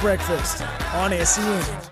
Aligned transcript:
Breakfast 0.00 0.62
on 0.94 1.10
SEN. 1.26 1.90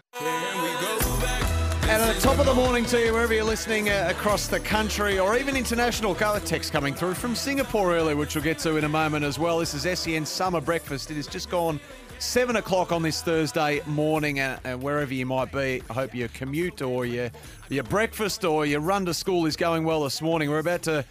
And 1.82 2.02
at 2.02 2.14
the 2.14 2.20
top 2.22 2.38
of 2.38 2.46
the 2.46 2.54
morning 2.54 2.86
to 2.86 2.98
you, 3.04 3.12
wherever 3.12 3.34
you're 3.34 3.44
listening 3.44 3.90
uh, 3.90 4.06
across 4.10 4.46
the 4.46 4.60
country 4.60 5.18
or 5.18 5.36
even 5.36 5.56
international, 5.56 6.14
got 6.14 6.42
a 6.42 6.44
text 6.44 6.72
coming 6.72 6.94
through 6.94 7.14
from 7.14 7.34
Singapore 7.34 7.94
earlier, 7.94 8.16
which 8.16 8.34
we'll 8.34 8.44
get 8.44 8.58
to 8.60 8.76
in 8.76 8.84
a 8.84 8.88
moment 8.88 9.26
as 9.26 9.38
well. 9.38 9.58
This 9.58 9.74
is 9.74 9.98
SEN 9.98 10.24
Summer 10.24 10.60
Breakfast. 10.62 11.10
It 11.10 11.16
has 11.16 11.26
just 11.26 11.50
gone 11.50 11.80
seven 12.18 12.56
o'clock 12.56 12.92
on 12.92 13.02
this 13.02 13.20
Thursday 13.20 13.82
morning, 13.84 14.38
and, 14.38 14.58
and 14.64 14.82
wherever 14.82 15.12
you 15.12 15.26
might 15.26 15.52
be, 15.52 15.82
I 15.90 15.92
hope 15.92 16.14
your 16.14 16.28
commute 16.28 16.80
or 16.80 17.04
your 17.04 17.30
your 17.68 17.84
breakfast 17.84 18.44
or 18.44 18.64
your 18.64 18.80
run 18.80 19.04
to 19.04 19.12
school 19.12 19.44
is 19.44 19.56
going 19.56 19.84
well 19.84 20.04
this 20.04 20.22
morning. 20.22 20.50
We're 20.50 20.60
about 20.60 20.82
to 20.82 21.04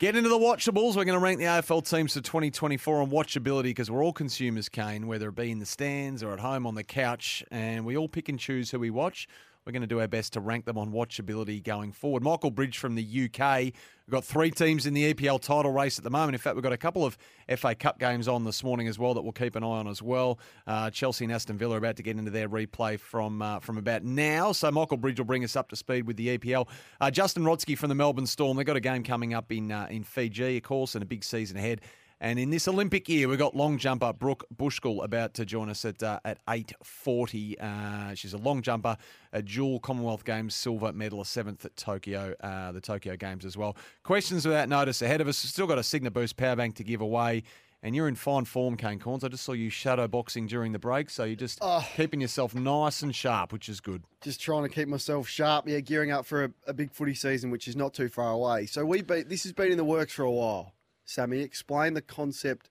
Get 0.00 0.16
into 0.16 0.30
the 0.30 0.38
watchables. 0.38 0.96
We're 0.96 1.04
going 1.04 1.08
to 1.08 1.18
rank 1.18 1.40
the 1.40 1.44
AFL 1.44 1.86
teams 1.86 2.14
for 2.14 2.22
2024 2.22 3.02
on 3.02 3.10
watchability 3.10 3.64
because 3.64 3.90
we're 3.90 4.02
all 4.02 4.14
consumers, 4.14 4.70
Kane, 4.70 5.06
whether 5.06 5.28
it 5.28 5.34
be 5.34 5.50
in 5.50 5.58
the 5.58 5.66
stands 5.66 6.22
or 6.22 6.32
at 6.32 6.40
home 6.40 6.66
on 6.66 6.74
the 6.74 6.82
couch, 6.82 7.44
and 7.50 7.84
we 7.84 7.98
all 7.98 8.08
pick 8.08 8.30
and 8.30 8.38
choose 8.38 8.70
who 8.70 8.78
we 8.78 8.88
watch. 8.88 9.28
We're 9.66 9.72
going 9.72 9.82
to 9.82 9.86
do 9.86 10.00
our 10.00 10.08
best 10.08 10.32
to 10.32 10.40
rank 10.40 10.64
them 10.64 10.78
on 10.78 10.90
watchability 10.90 11.62
going 11.62 11.92
forward. 11.92 12.22
Michael 12.22 12.50
Bridge 12.50 12.78
from 12.78 12.94
the 12.94 13.02
UK. 13.02 13.64
We've 14.10 14.10
got 14.10 14.24
three 14.24 14.50
teams 14.50 14.86
in 14.86 14.94
the 14.94 15.12
EPL 15.12 15.38
title 15.38 15.70
race 15.70 15.98
at 15.98 16.04
the 16.04 16.10
moment. 16.10 16.34
In 16.34 16.38
fact, 16.38 16.56
we've 16.56 16.62
got 16.62 16.72
a 16.72 16.78
couple 16.78 17.04
of 17.04 17.18
FA 17.56 17.74
Cup 17.74 17.98
games 17.98 18.26
on 18.26 18.44
this 18.44 18.64
morning 18.64 18.88
as 18.88 18.98
well 18.98 19.12
that 19.12 19.22
we'll 19.22 19.32
keep 19.32 19.56
an 19.56 19.62
eye 19.62 19.66
on 19.66 19.86
as 19.86 20.00
well. 20.02 20.38
Uh, 20.66 20.88
Chelsea 20.90 21.24
and 21.24 21.32
Aston 21.32 21.58
Villa 21.58 21.74
are 21.74 21.78
about 21.78 21.96
to 21.96 22.02
get 22.02 22.16
into 22.16 22.30
their 22.30 22.48
replay 22.48 22.98
from 22.98 23.42
uh, 23.42 23.60
from 23.60 23.76
about 23.76 24.02
now. 24.02 24.52
So 24.52 24.70
Michael 24.70 24.96
Bridge 24.96 25.20
will 25.20 25.26
bring 25.26 25.44
us 25.44 25.56
up 25.56 25.68
to 25.68 25.76
speed 25.76 26.06
with 26.06 26.16
the 26.16 26.38
EPL. 26.38 26.66
Uh, 27.00 27.10
Justin 27.10 27.42
Rodski 27.42 27.76
from 27.76 27.90
the 27.90 27.94
Melbourne 27.94 28.26
Storm. 28.26 28.56
They've 28.56 28.66
got 28.66 28.76
a 28.76 28.80
game 28.80 29.04
coming 29.04 29.34
up 29.34 29.52
in 29.52 29.70
uh, 29.70 29.86
in 29.90 30.04
Fiji, 30.04 30.56
of 30.56 30.62
course, 30.62 30.94
and 30.94 31.02
a 31.02 31.06
big 31.06 31.22
season 31.22 31.58
ahead. 31.58 31.82
And 32.22 32.38
in 32.38 32.50
this 32.50 32.68
Olympic 32.68 33.08
year, 33.08 33.28
we've 33.28 33.38
got 33.38 33.56
long 33.56 33.78
jumper 33.78 34.12
Brooke 34.12 34.44
Buschkuehl 34.54 35.02
about 35.02 35.32
to 35.34 35.46
join 35.46 35.70
us 35.70 35.84
at 35.86 36.02
uh, 36.02 36.20
at 36.24 36.38
eight 36.50 36.72
forty. 36.82 37.58
Uh, 37.58 38.14
she's 38.14 38.34
a 38.34 38.38
long 38.38 38.60
jumper, 38.60 38.98
a 39.32 39.40
dual 39.40 39.80
Commonwealth 39.80 40.24
Games 40.24 40.54
silver 40.54 40.92
medalist, 40.92 41.32
seventh 41.32 41.64
at 41.64 41.76
Tokyo, 41.76 42.34
uh, 42.40 42.72
the 42.72 42.80
Tokyo 42.80 43.16
Games 43.16 43.46
as 43.46 43.56
well. 43.56 43.74
Questions 44.02 44.44
without 44.46 44.68
notice 44.68 45.00
ahead 45.00 45.22
of 45.22 45.28
us. 45.28 45.38
Still 45.38 45.66
got 45.66 45.78
a 45.78 45.82
Signa 45.82 46.10
Boost 46.10 46.36
power 46.36 46.56
bank 46.56 46.74
to 46.76 46.84
give 46.84 47.00
away. 47.00 47.42
And 47.82 47.96
you're 47.96 48.08
in 48.08 48.14
fine 48.14 48.44
form, 48.44 48.76
Kane 48.76 48.98
Cornes. 48.98 49.24
I 49.24 49.28
just 49.28 49.42
saw 49.42 49.52
you 49.52 49.70
shadow 49.70 50.06
boxing 50.06 50.46
during 50.46 50.72
the 50.72 50.78
break, 50.78 51.08
so 51.08 51.24
you're 51.24 51.34
just 51.34 51.62
keeping 51.96 52.20
yourself 52.20 52.54
nice 52.54 53.02
and 53.02 53.14
sharp, 53.14 53.54
which 53.54 53.70
is 53.70 53.80
good. 53.80 54.02
just 54.20 54.38
trying 54.38 54.64
to 54.64 54.68
keep 54.68 54.86
myself 54.86 55.26
sharp. 55.26 55.66
Yeah, 55.66 55.80
gearing 55.80 56.10
up 56.10 56.26
for 56.26 56.44
a, 56.44 56.50
a 56.66 56.74
big 56.74 56.92
footy 56.92 57.14
season, 57.14 57.50
which 57.50 57.66
is 57.66 57.76
not 57.76 57.94
too 57.94 58.10
far 58.10 58.32
away. 58.32 58.66
So 58.66 58.84
we 58.84 59.00
be, 59.00 59.22
this 59.22 59.44
has 59.44 59.54
been 59.54 59.72
in 59.72 59.78
the 59.78 59.84
works 59.84 60.12
for 60.12 60.24
a 60.24 60.30
while. 60.30 60.74
Sammy, 61.10 61.40
explain 61.40 61.94
the 61.94 62.02
concept 62.02 62.70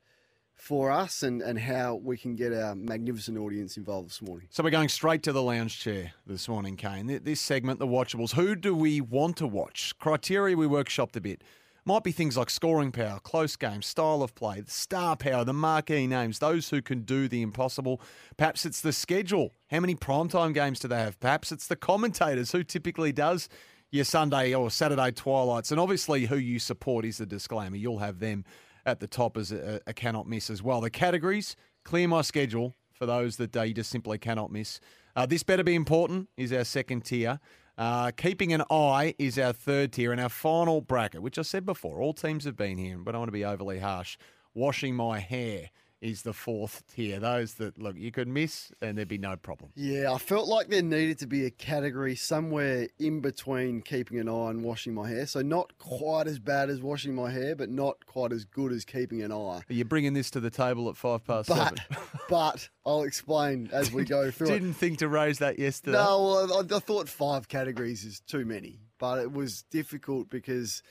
for 0.54 0.92
us 0.92 1.24
and, 1.24 1.42
and 1.42 1.60
how 1.60 1.96
we 1.96 2.16
can 2.16 2.38
get 2.38 2.54
our 2.54 2.74
magnificent 2.74 3.38
audience 3.38 3.76
involved 3.76 4.08
this 4.08 4.22
morning. 4.22 4.48
So 4.50 4.64
we're 4.64 4.70
going 4.70 4.88
straight 4.88 5.24
to 5.24 5.34
the 5.34 5.44
lounge 5.44 5.78
chair 5.78 6.14
this 6.26 6.48
morning, 6.48 6.78
Kane. 6.78 7.20
This 7.22 7.42
segment, 7.42 7.80
the 7.80 7.88
watchables. 7.88 8.36
Who 8.36 8.56
do 8.56 8.74
we 8.74 9.02
want 9.02 9.36
to 9.38 9.48
watch? 9.48 9.94
Criteria 10.00 10.56
we 10.56 10.68
workshopped 10.68 11.18
a 11.18 11.22
bit. 11.22 11.44
Might 11.84 12.06
be 12.06 12.14
things 12.14 12.38
like 12.38 12.50
scoring 12.50 12.94
power, 12.94 13.20
close 13.20 13.58
games, 13.58 13.88
style 13.88 14.22
of 14.22 14.36
play, 14.36 14.62
the 14.62 14.72
star 14.72 15.18
power, 15.18 15.44
the 15.44 15.54
marquee 15.54 16.08
names, 16.08 16.40
those 16.40 16.70
who 16.70 16.82
can 16.82 17.02
do 17.02 17.28
the 17.28 17.42
impossible. 17.42 18.00
Perhaps 18.38 18.66
it's 18.66 18.80
the 18.80 18.94
schedule. 18.94 19.54
How 19.70 19.82
many 19.82 19.96
primetime 19.96 20.54
games 20.54 20.80
do 20.80 20.88
they 20.88 21.00
have? 21.00 21.20
Perhaps 21.20 21.52
it's 21.52 21.68
the 21.68 21.76
commentators. 21.76 22.54
Who 22.54 22.64
typically 22.64 23.12
does 23.12 23.50
your 23.92 24.06
Sunday 24.06 24.54
or 24.54 24.70
Saturday 24.70 25.12
twilights? 25.12 25.72
And 25.72 25.80
obviously, 25.80 26.26
who 26.26 26.38
you 26.38 26.60
support 26.60 27.06
is 27.06 27.18
the 27.18 27.26
disclaimer. 27.26 27.76
You'll 27.76 28.00
have 28.00 28.20
them 28.20 28.46
at 28.86 29.00
the 29.00 29.08
top 29.08 29.38
as 29.38 29.52
a, 29.52 29.82
a 29.88 29.94
cannot 29.94 30.28
miss 30.28 30.50
as 30.50 30.64
well. 30.64 30.82
The 30.82 30.90
categories, 30.90 31.56
clear 31.84 32.08
my 32.08 32.22
schedule 32.22 32.76
for 32.94 33.06
those 33.06 33.38
that 33.38 33.56
uh, 33.56 33.62
you 33.64 33.74
just 33.74 33.90
simply 33.90 34.18
cannot 34.18 34.52
miss. 34.52 34.80
Uh, 35.16 35.26
this 35.26 35.44
better 35.44 35.64
be 35.64 35.76
important 35.76 36.30
is 36.38 36.54
our 36.54 36.64
second 36.64 37.06
tier. 37.06 37.40
Uh, 37.78 38.12
keeping 38.12 38.52
an 38.52 38.62
eye 38.70 39.16
is 39.18 39.40
our 39.40 39.54
third 39.54 39.94
tier, 39.94 40.12
and 40.12 40.20
our 40.20 40.30
final 40.30 40.82
bracket, 40.82 41.22
which 41.22 41.40
I 41.40 41.44
said 41.44 41.66
before, 41.66 42.02
all 42.02 42.14
teams 42.14 42.44
have 42.44 42.58
been 42.58 42.78
here, 42.78 42.98
but 42.98 43.16
I 43.16 43.18
want 43.18 43.30
to 43.30 43.34
be 43.34 43.46
overly 43.46 43.80
harsh. 43.80 44.18
Washing 44.54 44.96
my 44.96 45.20
hair 45.20 45.70
is 46.02 46.22
the 46.22 46.34
fourth 46.34 46.84
tier. 46.94 47.20
Those 47.20 47.56
that 47.56 47.78
look 47.82 47.98
you 47.98 48.12
could 48.12 48.28
miss, 48.28 48.72
and 48.82 48.98
there'd 48.98 49.08
be 49.08 49.18
no 49.18 49.36
problem. 49.36 49.72
Yeah, 49.76 50.12
I 50.14 50.18
felt 50.18 50.48
like 50.48 50.70
there 50.70 50.82
needed 50.82 51.20
to 51.20 51.28
be 51.28 51.46
a 51.46 51.50
category 51.50 52.16
somewhere 52.16 52.88
in 53.00 53.22
between 53.22 53.82
keeping 53.82 54.20
an 54.20 54.30
eye 54.30 54.50
and 54.50 54.64
washing 54.64 54.94
my 54.94 55.10
hair. 55.10 55.26
So 55.26 55.42
not 55.42 55.78
quite 55.78 56.28
as 56.28 56.40
bad 56.40 56.70
as 56.70 56.82
washing 56.82 57.14
my 57.14 57.32
hair, 57.32 57.56
but 57.56 57.70
not 57.70 58.06
quite 58.06 58.32
as 58.32 58.46
good 58.46 58.72
as 58.72 58.86
keeping 58.86 59.22
an 59.22 59.32
eye. 59.32 59.62
Are 59.70 59.74
you 59.74 59.86
bringing 59.86 60.14
this 60.14 60.32
to 60.32 60.40
the 60.40 60.50
table 60.50 60.90
at 60.90 60.98
five 60.98 61.24
past 61.26 61.50
But 61.50 61.58
seven? 61.58 61.78
but 62.30 62.70
I'll 62.86 63.04
explain 63.04 63.70
as 63.72 63.92
we 63.92 64.06
go 64.06 64.32
through. 64.32 64.48
Didn't 64.48 64.74
think 64.74 65.00
to 65.00 65.08
raise 65.08 65.40
that 65.40 65.60
yesterday. 65.60 65.98
No, 65.98 66.24
well, 66.24 66.54
I, 66.72 66.76
I 66.76 66.80
thought 66.80 67.10
five 67.10 67.48
categories 67.48 68.04
is 68.06 68.20
too 68.22 68.46
many, 68.46 68.80
but 68.98 69.20
it 69.20 69.32
was 69.32 69.64
difficult 69.64 70.30
because 70.30 70.82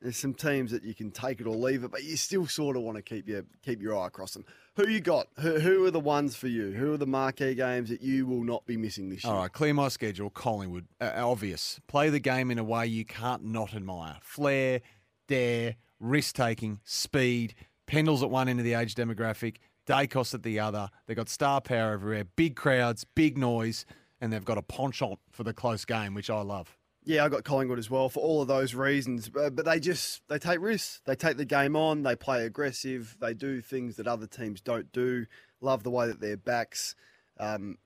there's 0.00 0.16
some 0.16 0.34
teams 0.34 0.70
that 0.70 0.82
you 0.82 0.94
can 0.94 1.10
take 1.10 1.40
it 1.40 1.46
or 1.46 1.54
leave 1.54 1.84
it, 1.84 1.90
but 1.90 2.04
you 2.04 2.16
still 2.16 2.46
sort 2.46 2.76
of 2.76 2.82
want 2.82 2.96
to 2.96 3.02
keep 3.02 3.28
your 3.28 3.44
keep 3.62 3.82
your 3.82 3.98
eye 3.98 4.06
across 4.06 4.32
them. 4.32 4.44
Who 4.76 4.88
you 4.88 5.00
got? 5.00 5.28
Who, 5.40 5.58
who 5.58 5.84
are 5.84 5.90
the 5.90 6.00
ones 6.00 6.36
for 6.36 6.48
you? 6.48 6.72
Who 6.72 6.94
are 6.94 6.96
the 6.96 7.06
marquee 7.06 7.54
games 7.54 7.90
that 7.90 8.00
you 8.00 8.26
will 8.26 8.44
not 8.44 8.66
be 8.66 8.76
missing 8.76 9.10
this 9.10 9.24
year? 9.24 9.32
All 9.32 9.40
right, 9.40 9.52
clear 9.52 9.74
my 9.74 9.88
schedule. 9.88 10.30
Collingwood, 10.30 10.86
uh, 11.00 11.12
obvious. 11.16 11.80
Play 11.86 12.08
the 12.08 12.20
game 12.20 12.50
in 12.50 12.58
a 12.58 12.64
way 12.64 12.86
you 12.86 13.04
can't 13.04 13.44
not 13.44 13.74
admire. 13.74 14.16
Flair, 14.22 14.80
dare, 15.28 15.76
risk 15.98 16.34
taking, 16.34 16.80
speed. 16.84 17.54
Pendles 17.86 18.22
at 18.22 18.30
one 18.30 18.48
end 18.48 18.60
of 18.60 18.64
the 18.64 18.74
age 18.74 18.94
demographic, 18.94 19.56
Daicos 19.86 20.32
at 20.32 20.44
the 20.44 20.60
other. 20.60 20.88
They've 21.06 21.16
got 21.16 21.28
star 21.28 21.60
power 21.60 21.92
everywhere, 21.92 22.24
big 22.24 22.54
crowds, 22.54 23.04
big 23.04 23.36
noise, 23.36 23.84
and 24.20 24.32
they've 24.32 24.44
got 24.44 24.58
a 24.58 24.62
penchant 24.62 25.18
for 25.32 25.42
the 25.42 25.52
close 25.52 25.84
game, 25.84 26.14
which 26.14 26.30
I 26.30 26.40
love. 26.42 26.76
Yeah, 27.10 27.24
I 27.24 27.28
got 27.28 27.42
Collingwood 27.42 27.80
as 27.80 27.90
well 27.90 28.08
for 28.08 28.20
all 28.20 28.40
of 28.40 28.46
those 28.46 28.72
reasons. 28.72 29.28
But, 29.28 29.56
but 29.56 29.64
they 29.64 29.80
just 29.80 30.22
they 30.28 30.38
take 30.38 30.60
risks. 30.60 31.00
They 31.06 31.16
take 31.16 31.38
the 31.38 31.44
game 31.44 31.74
on. 31.74 32.04
They 32.04 32.14
play 32.14 32.46
aggressive. 32.46 33.16
They 33.20 33.34
do 33.34 33.60
things 33.60 33.96
that 33.96 34.06
other 34.06 34.28
teams 34.28 34.60
don't 34.60 34.92
do. 34.92 35.26
Love 35.60 35.82
the 35.82 35.90
way 35.90 36.06
that 36.06 36.20
their 36.20 36.36
backs 36.36 36.94
um, 37.40 37.78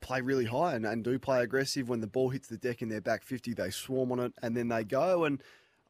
play 0.00 0.20
really 0.20 0.44
high 0.44 0.76
and, 0.76 0.86
and 0.86 1.02
do 1.02 1.18
play 1.18 1.42
aggressive. 1.42 1.88
When 1.88 2.00
the 2.00 2.06
ball 2.06 2.28
hits 2.30 2.46
the 2.46 2.58
deck 2.58 2.80
in 2.80 2.88
their 2.88 3.00
back 3.00 3.24
fifty, 3.24 3.54
they 3.54 3.70
swarm 3.70 4.12
on 4.12 4.20
it 4.20 4.34
and 4.40 4.56
then 4.56 4.68
they 4.68 4.84
go. 4.84 5.24
And 5.24 5.42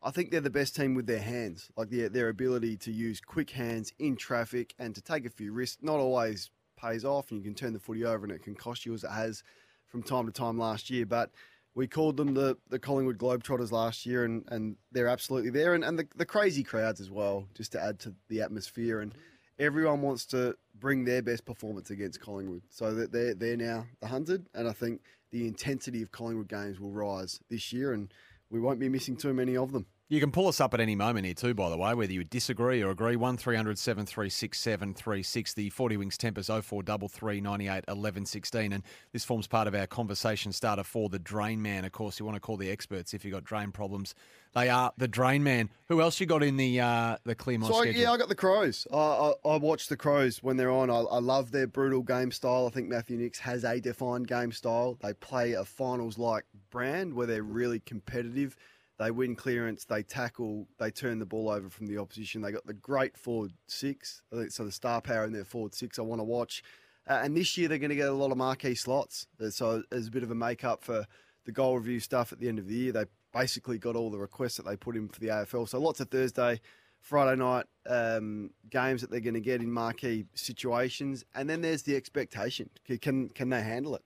I 0.03 0.11
think 0.11 0.31
they're 0.31 0.41
the 0.41 0.49
best 0.49 0.75
team 0.75 0.95
with 0.95 1.07
their 1.07 1.21
hands, 1.21 1.71
like 1.77 1.91
their 1.91 2.09
their 2.09 2.31
ability 2.31 2.79
to 2.79 2.91
use 2.91 3.21
quick 3.21 3.51
hands 3.51 3.93
in 3.99 4.17
traffic 4.17 4.75
and 4.79 4.95
to 4.95 5.03
take 5.03 5.27
a 5.27 5.31
few 5.31 5.53
risks. 5.53 5.83
Not 5.83 5.99
always 5.99 6.49
pays 6.79 7.05
off, 7.05 7.31
and 7.31 7.41
you 7.41 7.45
can 7.45 7.55
turn 7.55 7.75
the 7.75 7.79
footy 7.79 8.07
over 8.07 8.25
and 8.25 8.33
it 8.33 8.43
can 8.43 8.55
cost 8.55 8.87
you 8.87 8.95
as 8.95 9.05
it 9.05 9.11
has 9.11 9.43
from 9.87 10.03
time 10.03 10.25
to 10.25 10.33
time 10.33 10.57
last 10.57 10.89
year. 10.89 11.05
But 11.05 11.31
we 11.75 11.87
called 11.87 12.17
them 12.17 12.35
the, 12.35 12.57
the 12.69 12.79
Collingwood 12.79 13.19
Globetrotters 13.19 13.71
last 13.71 14.05
year, 14.05 14.25
and, 14.25 14.45
and 14.49 14.77
they're 14.93 15.09
absolutely 15.09 15.51
there. 15.51 15.75
And, 15.75 15.85
and 15.85 15.99
the, 15.99 16.07
the 16.17 16.27
crazy 16.27 16.63
crowds 16.63 17.01
as 17.01 17.11
well, 17.11 17.47
just 17.55 17.73
to 17.73 17.83
add 17.83 17.99
to 18.01 18.15
the 18.29 18.43
atmosphere. 18.43 19.01
And 19.01 19.15
everyone 19.59 20.03
wants 20.03 20.27
to 20.27 20.57
bring 20.79 21.05
their 21.05 21.23
best 21.23 21.45
performance 21.45 21.91
against 21.91 22.21
Collingwood. 22.21 22.63
So 22.71 22.95
that 22.95 23.13
they're, 23.13 23.35
they're 23.35 23.57
now 23.57 23.87
the 24.01 24.09
hunted. 24.09 24.47
And 24.55 24.69
I 24.69 24.73
think 24.73 25.03
the 25.31 25.47
intensity 25.47 26.03
of 26.03 26.11
Collingwood 26.11 26.49
games 26.49 26.81
will 26.81 26.91
rise 26.91 27.41
this 27.49 27.73
year, 27.73 27.93
and 27.93 28.13
we 28.51 28.61
won't 28.61 28.81
be 28.81 28.89
missing 28.89 29.17
too 29.17 29.33
many 29.33 29.57
of 29.57 29.73
them. 29.73 29.87
You 30.11 30.19
can 30.19 30.33
pull 30.33 30.49
us 30.49 30.61
up 30.61 30.75
at 30.75 30.81
any 30.81 30.97
moment 30.97 31.25
here 31.25 31.35
too, 31.37 31.55
by 31.55 31.71
the 31.71 31.77
way, 31.77 31.95
whether 31.95 32.13
you 32.13 32.25
disagree 32.25 32.83
or 32.83 32.91
agree. 32.91 33.15
1300 33.15 33.79
736 33.79 34.59
736. 34.59 35.55
The 35.55 35.71
40 35.71 35.97
Wings 35.99 36.19
Tempers 36.19 36.49
0433 36.49 37.41
98 37.41 37.85
11 37.87 38.27
16. 38.27 38.73
And 38.73 38.83
this 39.13 39.25
forms 39.25 39.47
part 39.47 39.69
of 39.69 39.75
our 39.77 39.87
conversation 39.87 40.51
starter 40.51 40.83
for 40.83 41.09
the 41.09 41.21
Drain 41.21 41.63
Man. 41.63 41.85
Of 41.85 41.93
course, 41.93 42.19
you 42.19 42.27
want 42.27 42.35
to 42.35 42.41
call 42.41 42.57
the 42.57 42.73
experts 42.73 43.15
if 43.15 43.25
you've 43.25 43.33
got 43.35 43.45
drain 43.45 43.71
problems. 43.71 44.17
They 44.53 44.69
are 44.69 44.93
the 44.97 45.07
Drain 45.07 45.45
Man. 45.45 45.71
Who 45.87 46.01
else 46.01 46.19
you 46.19 46.27
got 46.27 46.43
in 46.43 46.57
the 46.57 46.81
uh, 46.81 47.19
the 47.23 47.37
Clearmont 47.37 47.69
So 47.69 47.83
schedule? 47.83 48.01
yeah, 48.01 48.11
I 48.11 48.17
got 48.17 48.29
the 48.29 48.35
Crows. 48.35 48.89
I, 48.93 48.97
I, 48.97 49.33
I 49.45 49.57
watch 49.59 49.87
the 49.87 49.97
Crows 49.97 50.43
when 50.43 50.57
they're 50.57 50.73
on. 50.73 50.91
I, 50.91 51.03
I 51.03 51.21
love 51.21 51.53
their 51.53 51.69
brutal 51.69 52.03
game 52.03 52.33
style. 52.33 52.67
I 52.67 52.71
think 52.71 52.89
Matthew 52.89 53.17
Nicks 53.17 53.39
has 53.39 53.63
a 53.63 53.79
defined 53.81 54.27
game 54.27 54.51
style. 54.51 54.99
They 55.01 55.13
play 55.13 55.53
a 55.53 55.65
finals 55.65 56.19
like 56.19 56.47
brand 56.73 57.15
where 57.15 57.29
they're 57.29 57.45
really 57.45 57.79
competitive. 57.79 58.57
They 59.01 59.11
win 59.11 59.35
clearance, 59.35 59.87
they 59.87 60.03
tackle, 60.03 60.69
they 60.79 60.91
turn 60.91 61.21
the 61.21 61.25
ball 61.25 61.49
over 61.49 61.71
from 61.71 61.87
the 61.87 61.97
opposition. 61.97 62.43
They 62.43 62.53
got 62.53 62.67
the 62.67 62.75
great 62.75 63.17
forward 63.17 63.55
six. 63.67 64.21
So. 64.51 64.65
The 64.65 64.71
star 64.71 65.01
power 65.01 65.25
in 65.25 65.33
their 65.33 65.47
forward 65.47 65.75
six. 65.75 65.99
I 65.99 66.03
want 66.03 66.21
to 66.21 66.25
watch. 66.25 66.63
Uh, 67.09 67.23
and 67.25 67.35
this 67.35 67.57
year 67.57 67.67
they're 67.67 67.79
going 67.79 67.89
to 67.89 67.97
get 67.97 68.11
a 68.11 68.13
lot 68.13 68.31
of 68.31 68.37
marquee 68.37 68.75
slots. 68.75 69.27
Uh, 69.43 69.49
So 69.49 69.83
as 69.91 70.09
a 70.09 70.11
bit 70.11 70.23
of 70.23 70.31
a 70.31 70.35
make 70.35 70.65
up 70.65 70.85
for 70.85 71.07
the 71.47 71.51
goal 71.51 71.79
review 71.79 71.99
stuff 71.99 72.31
at 72.31 72.41
the 72.41 72.49
end 72.49 72.59
of 72.59 72.69
the 72.69 72.75
year, 72.75 72.93
they 72.93 73.07
basically 73.33 73.79
got 73.79 73.97
all 73.97 74.11
the 74.11 74.19
requests 74.19 74.59
that 74.59 74.67
they 74.67 74.77
put 74.77 74.97
in 74.97 75.09
for 75.09 75.19
the 75.19 75.29
AFL. 75.29 75.67
So 75.67 75.81
lots 75.81 76.01
of 76.01 76.11
Thursday, 76.11 76.61
Friday 77.01 77.41
night 77.41 77.65
um, 77.89 78.51
games 78.69 79.01
that 79.01 79.11
they're 79.11 79.21
going 79.21 79.33
to 79.33 79.41
get 79.41 79.63
in 79.63 79.73
marquee 79.73 80.27
situations, 80.35 81.25
and 81.35 81.49
then 81.49 81.63
there's 81.63 81.85
the 81.85 81.97
expectation: 81.97 82.69
can 83.01 83.31
can 83.31 83.49
they 83.49 83.63
handle 83.63 83.95
it? 83.95 84.03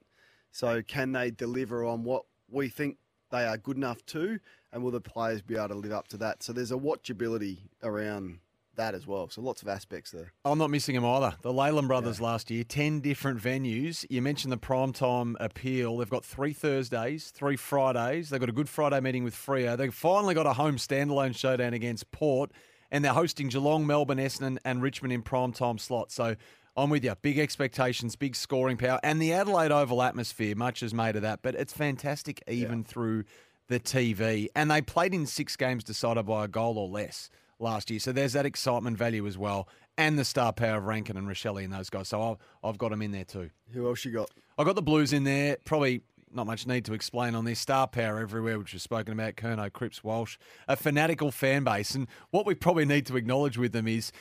So 0.53 0.83
can 0.83 1.11
they 1.11 1.33
deliver 1.33 1.85
on 1.85 2.05
what 2.05 2.27
we 2.49 2.69
think 2.69 2.99
they 3.35 3.45
are 3.45 3.57
good 3.57 3.77
enough 3.77 4.05
to, 4.07 4.39
and 4.75 4.83
will 4.83 4.91
the 4.91 5.01
players 5.01 5.41
be 5.41 5.55
able 5.57 5.69
to 5.69 5.75
live 5.75 5.93
up 5.93 6.09
to 6.09 6.17
that? 6.19 6.43
So 6.43 6.53
there's 6.53 6.73
a 6.73 6.77
watchability 6.77 7.59
around 7.83 8.41
that 8.75 8.93
as 8.93 9.07
well. 9.07 9.29
So 9.29 9.41
lots 9.41 9.63
of 9.63 9.69
aspects 9.69 10.11
there. 10.11 10.33
I'm 10.45 10.59
not 10.59 10.69
missing 10.69 10.97
them 10.97 11.05
either. 11.05 11.37
The 11.43 11.53
Leyland 11.53 11.87
brothers 11.87 12.21
last 12.21 12.51
year, 12.51 12.65
10 12.65 13.01
different 13.01 13.41
venues. 13.41 14.05
You 14.11 14.21
mentioned 14.21 14.53
the 14.53 14.59
primetime 14.59 15.37
appeal. 15.39 15.99
They've 15.99 16.11
got 16.11 16.25
three 16.25 16.53
Thursdays, 16.53 17.31
three 17.31 17.57
Fridays. 17.57 18.31
They've 18.31 18.41
got 18.41 18.49
a 18.49 18.53
Good 18.53 18.69
Friday 18.69 19.01
meeting 19.01 19.23
with 19.23 19.37
Freo. 19.37 19.77
They've 19.77 19.95
finally 19.95 20.35
got 20.35 20.47
a 20.47 20.55
home 20.55 20.77
standalone 20.77 21.37
showdown 21.37 21.73
against 21.73 22.11
Port, 22.11 22.51
and 22.91 23.05
they're 23.05 23.13
hosting 23.13 23.49
Geelong, 23.49 23.87
Melbourne, 23.87 24.19
Essendon, 24.19 24.59
and 24.65 24.83
Richmond 24.83 25.13
in 25.13 25.23
primetime 25.23 25.79
slots. 25.79 26.15
So 26.15 26.35
I'm 26.77 26.91
with 26.91 27.05
you. 27.05 27.15
Big 27.23 27.39
expectations, 27.39 28.17
big 28.17 28.35
scoring 28.35 28.77
power, 28.77 28.99
and 29.05 29.23
the 29.23 29.33
Adelaide 29.35 29.71
Oval 29.71 30.03
atmosphere, 30.03 30.57
much 30.57 30.83
is 30.83 30.93
made 30.93 31.15
of 31.15 31.23
that, 31.23 31.43
but 31.43 31.55
it's 31.55 31.73
fantastic 31.73 32.43
even 32.49 32.83
through 32.83 33.23
the 33.69 33.81
TV. 33.81 34.49
And 34.55 34.71
they 34.71 34.83
played 34.83 35.15
in 35.15 35.27
six 35.27 35.57
games 35.57 35.85
decided 35.85 36.27
by 36.27 36.45
a 36.45 36.49
goal 36.49 36.79
or 36.79 36.89
less 36.89 37.31
last 37.59 37.91
year. 37.91 38.01
So 38.01 38.13
there's 38.13 38.33
that 38.35 38.47
excitement 38.47 38.97
value 38.99 39.27
as 39.27 39.39
well, 39.39 39.69
and 39.97 40.19
the 40.19 40.25
star 40.25 40.53
power 40.53 40.79
of 40.79 40.85
Rankine 40.85 41.17
and 41.17 41.29
Rachele 41.29 41.65
and 41.65 41.73
those 41.73 41.91
guys. 41.91 42.09
So 42.09 42.23
I've, 42.23 42.37
I've 42.63 42.79
got 42.79 42.91
them 42.91 43.03
in 43.03 43.13
there 43.13 43.25
too. 43.25 43.51
Who 43.73 43.87
else 43.89 44.05
you 44.05 44.13
got? 44.13 44.31
I've 44.59 44.67
got 44.67 44.77
the 44.77 44.83
Blues 44.83 45.13
in 45.13 45.25
there. 45.25 45.57
Probably 45.65 46.03
not 46.33 46.47
much 46.47 46.67
need 46.67 46.85
to 46.87 46.95
explain 46.95 47.35
on 47.35 47.45
this. 47.45 47.61
Star 47.61 47.87
power 47.87 48.19
everywhere, 48.19 48.59
which 48.59 48.73
was 48.73 48.83
spoken 48.83 49.13
about. 49.13 49.37
Kerno, 49.37 49.73
Cripps, 49.73 50.03
Walsh, 50.03 50.37
a 50.69 50.77
fanatical 50.77 51.31
fan 51.31 51.65
base. 51.65 51.95
And 51.95 52.09
what 52.31 52.47
we 52.47 52.55
probably 52.55 52.85
need 52.85 53.07
to 53.07 53.17
acknowledge 53.17 53.57
with 53.57 53.73
them 53.73 53.87
is 53.87 54.13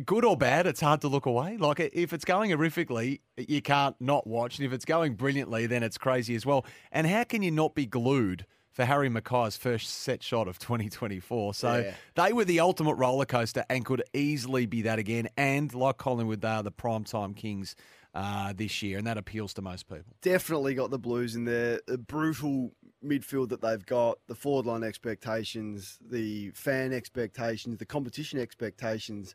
good 0.00 0.24
or 0.24 0.36
bad, 0.36 0.66
it's 0.66 0.80
hard 0.80 1.00
to 1.00 1.08
look 1.08 1.26
away. 1.26 1.56
Like 1.56 1.80
if 1.80 2.12
it's 2.12 2.24
going 2.24 2.50
horrifically, 2.50 3.20
you 3.36 3.60
can't 3.60 3.96
not 4.00 4.26
watch. 4.26 4.58
And 4.58 4.66
if 4.66 4.72
it's 4.72 4.84
going 4.84 5.14
brilliantly, 5.14 5.66
then 5.66 5.82
it's 5.82 5.98
crazy 5.98 6.34
as 6.34 6.46
well. 6.46 6.64
And 6.92 7.06
how 7.06 7.24
can 7.24 7.42
you 7.42 7.50
not 7.50 7.74
be 7.74 7.86
glued? 7.86 8.46
For 8.78 8.84
Harry 8.84 9.10
McKay's 9.10 9.56
first 9.56 9.90
set 9.90 10.22
shot 10.22 10.46
of 10.46 10.60
2024. 10.60 11.52
So 11.54 11.78
Yeah. 11.78 11.94
they 12.14 12.32
were 12.32 12.44
the 12.44 12.60
ultimate 12.60 12.94
roller 12.94 13.24
coaster 13.24 13.64
and 13.68 13.84
could 13.84 14.04
easily 14.14 14.66
be 14.66 14.82
that 14.82 15.00
again. 15.00 15.28
And 15.36 15.74
like 15.74 15.96
Collingwood, 15.96 16.42
they 16.42 16.48
are 16.48 16.62
the 16.62 16.70
primetime 16.70 17.34
kings 17.34 17.74
uh, 18.14 18.52
this 18.52 18.80
year, 18.80 18.98
and 18.98 19.06
that 19.08 19.18
appeals 19.18 19.52
to 19.54 19.62
most 19.62 19.88
people. 19.88 20.12
definitely 20.22 20.74
got 20.74 20.92
the 20.92 20.98
Blues 20.98 21.34
in 21.34 21.44
there. 21.44 21.80
The 21.88 21.98
brutal 21.98 22.70
midfield 23.04 23.48
that 23.48 23.62
they've 23.62 23.84
got, 23.84 24.18
the 24.28 24.36
forward 24.36 24.66
line 24.66 24.84
expectations, 24.84 25.98
the 26.00 26.50
fan 26.52 26.92
expectations, 26.92 27.78
the 27.78 27.84
competition 27.84 28.38
expectations, 28.38 29.34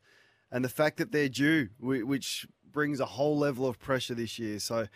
and 0.53 0.63
the 0.63 0.69
fact 0.69 0.95
that 0.99 1.11
they're 1.11 1.27
due, 1.27 1.67
which 1.81 2.47
brings 2.71 3.01
a 3.01 3.05
whole 3.05 3.37
level 3.37 3.67
of 3.67 3.77
pressure 3.77 4.15
this 4.15 4.39
year. 4.39 4.59
So 4.59 4.87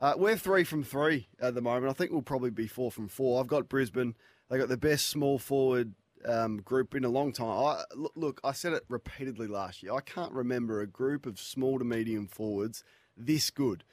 uh, 0.00 0.14
we're 0.16 0.36
three 0.36 0.64
from 0.64 0.82
three 0.84 1.28
at 1.40 1.54
the 1.54 1.62
moment. 1.62 1.88
I 1.90 1.92
think 1.92 2.10
we'll 2.10 2.22
probably 2.22 2.50
be 2.50 2.66
four 2.66 2.90
from 2.90 3.08
four. 3.08 3.40
I've 3.40 3.46
got 3.46 3.68
Brisbane. 3.68 4.14
They 4.50 4.58
got 4.58 4.68
the 4.68 4.76
best 4.76 5.06
small 5.06 5.38
forward 5.38 5.94
um, 6.26 6.58
group 6.58 6.94
in 6.94 7.04
a 7.04 7.08
long 7.08 7.32
time. 7.32 7.48
I, 7.48 7.82
look- 7.94 8.12
look, 8.16 8.40
I 8.44 8.52
said 8.52 8.72
it 8.72 8.84
repeatedly 8.88 9.46
last 9.46 9.82
year. 9.82 9.92
I 9.94 10.00
can't 10.00 10.32
remember 10.32 10.80
a 10.80 10.86
group 10.86 11.26
of 11.26 11.38
small 11.38 11.78
to 11.78 11.84
medium 11.84 12.26
forwards 12.26 12.82
this 13.16 13.50
good. 13.50 13.84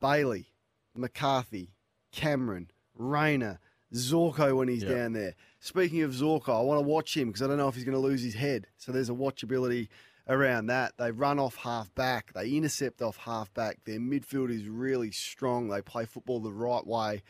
Bailey, 0.00 0.46
McCarthy, 0.94 1.72
Cameron, 2.12 2.70
Rayner, 2.94 3.60
Zorko 3.94 4.56
when 4.56 4.68
he's 4.68 4.82
Yeah. 4.82 4.94
down 4.94 5.12
there. 5.12 5.34
Speaking 5.60 6.02
of 6.02 6.12
Zorko, 6.12 6.50
I 6.58 6.62
want 6.62 6.78
to 6.78 6.86
watch 6.86 7.16
him 7.16 7.28
because 7.28 7.42
I 7.42 7.46
don't 7.46 7.56
know 7.58 7.68
if 7.68 7.74
he's 7.74 7.84
going 7.84 7.94
to 7.94 7.98
lose 8.00 8.22
his 8.22 8.34
head. 8.34 8.66
So 8.76 8.92
there's 8.92 9.08
a 9.10 9.14
watchability 9.14 9.88
around 10.28 10.66
that. 10.66 10.92
They 10.98 11.10
run 11.10 11.38
off 11.38 11.56
half 11.56 11.94
back, 11.94 12.32
they 12.34 12.50
intercept 12.50 13.02
off 13.02 13.16
half 13.16 13.52
back. 13.54 13.78
Their 13.84 13.98
midfield 13.98 14.50
is 14.50 14.68
really 14.68 15.10
strong. 15.10 15.68
They 15.68 15.82
play 15.82 16.04
football 16.04 16.40
the 16.40 16.52
right 16.52 16.86
way. 16.86 17.22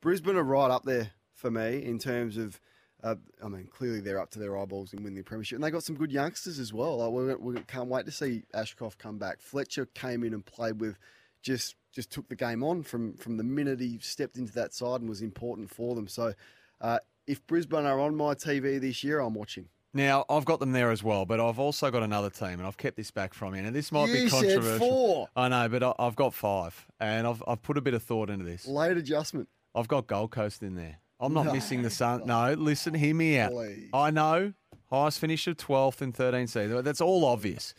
Brisbane 0.00 0.36
are 0.36 0.44
right 0.44 0.70
up 0.70 0.84
there 0.84 1.10
for 1.34 1.50
me 1.50 1.84
in 1.84 1.98
terms 1.98 2.36
of. 2.36 2.60
Uh, 3.00 3.14
I 3.44 3.46
mean, 3.46 3.68
clearly 3.72 4.00
they're 4.00 4.20
up 4.20 4.32
to 4.32 4.40
their 4.40 4.58
eyeballs 4.58 4.92
in 4.92 5.04
winning 5.04 5.18
the 5.18 5.22
premiership, 5.22 5.54
and 5.54 5.62
they 5.62 5.70
got 5.70 5.84
some 5.84 5.94
good 5.94 6.10
youngsters 6.10 6.58
as 6.58 6.72
well. 6.72 6.96
Like, 6.96 7.38
we, 7.40 7.52
we 7.54 7.60
can't 7.62 7.88
wait 7.88 8.06
to 8.06 8.10
see 8.10 8.42
Ashcroft 8.52 8.98
come 8.98 9.18
back. 9.18 9.40
Fletcher 9.40 9.86
came 9.86 10.24
in 10.24 10.34
and 10.34 10.44
played 10.44 10.80
with, 10.80 10.98
just 11.40 11.76
just 11.92 12.10
took 12.10 12.28
the 12.28 12.34
game 12.34 12.64
on 12.64 12.82
from 12.82 13.14
from 13.14 13.36
the 13.36 13.44
minute 13.44 13.78
he 13.78 13.98
stepped 14.00 14.36
into 14.36 14.52
that 14.54 14.74
side 14.74 15.00
and 15.00 15.08
was 15.08 15.22
important 15.22 15.70
for 15.70 15.94
them. 15.94 16.08
So, 16.08 16.34
uh, 16.80 16.98
if 17.28 17.46
Brisbane 17.46 17.86
are 17.86 18.00
on 18.00 18.16
my 18.16 18.34
TV 18.34 18.80
this 18.80 19.04
year, 19.04 19.20
I'm 19.20 19.34
watching. 19.34 19.68
Now, 19.94 20.24
I've 20.28 20.44
got 20.44 20.60
them 20.60 20.72
there 20.72 20.90
as 20.90 21.02
well, 21.02 21.24
but 21.24 21.40
I've 21.40 21.58
also 21.58 21.90
got 21.90 22.02
another 22.02 22.28
team, 22.30 22.58
and 22.58 22.66
I've 22.66 22.76
kept 22.76 22.96
this 22.96 23.10
back 23.10 23.32
from 23.32 23.54
you. 23.54 23.62
And 23.62 23.74
this 23.74 23.90
might 23.90 24.06
be 24.12 24.20
You 24.20 24.28
said 24.28 24.42
controversial. 24.42 24.78
four. 24.88 25.28
I 25.34 25.48
know, 25.48 25.68
but 25.68 25.82
I- 25.82 25.94
I've 25.98 26.14
got 26.16 26.34
five, 26.34 26.86
and 27.00 27.26
I've, 27.26 27.42
I've 27.48 27.62
put 27.62 27.78
a 27.78 27.80
bit 27.80 27.94
of 27.94 28.02
thought 28.02 28.28
into 28.28 28.44
this. 28.44 28.66
Late 28.66 28.96
adjustment. 28.98 29.48
I've 29.74 29.88
got 29.88 30.06
Gold 30.06 30.30
Coast 30.30 30.62
in 30.62 30.74
there. 30.74 30.98
I'm 31.20 31.32
not 31.32 31.46
No, 31.46 31.52
missing 31.52 31.82
the 31.82 31.90
Sun. 31.90 32.22
No, 32.26 32.52
listen, 32.52 32.94
hear 32.94 33.14
me 33.14 33.38
out. 33.38 33.52
Please. 33.52 33.88
I 33.94 34.10
know, 34.10 34.52
highest 34.90 35.18
finish 35.20 35.46
of 35.46 35.56
12th 35.56 36.02
in 36.02 36.12
13 36.12 36.46
seasons. 36.46 36.84
That's 36.84 37.00
all 37.00 37.24
obvious. 37.24 37.74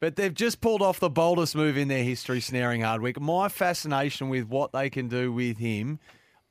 But 0.00 0.16
they've 0.16 0.32
just 0.32 0.60
pulled 0.62 0.80
off 0.80 0.98
the 0.98 1.10
boldest 1.10 1.54
move 1.54 1.76
in 1.76 1.88
their 1.88 2.04
history, 2.04 2.40
snaring 2.40 2.80
Hardwick. 2.82 3.20
My 3.20 3.48
fascination 3.50 4.28
with 4.30 4.46
what 4.48 4.72
they 4.72 4.88
can 4.88 5.08
do 5.08 5.30
with 5.30 5.58
him, 5.58 5.98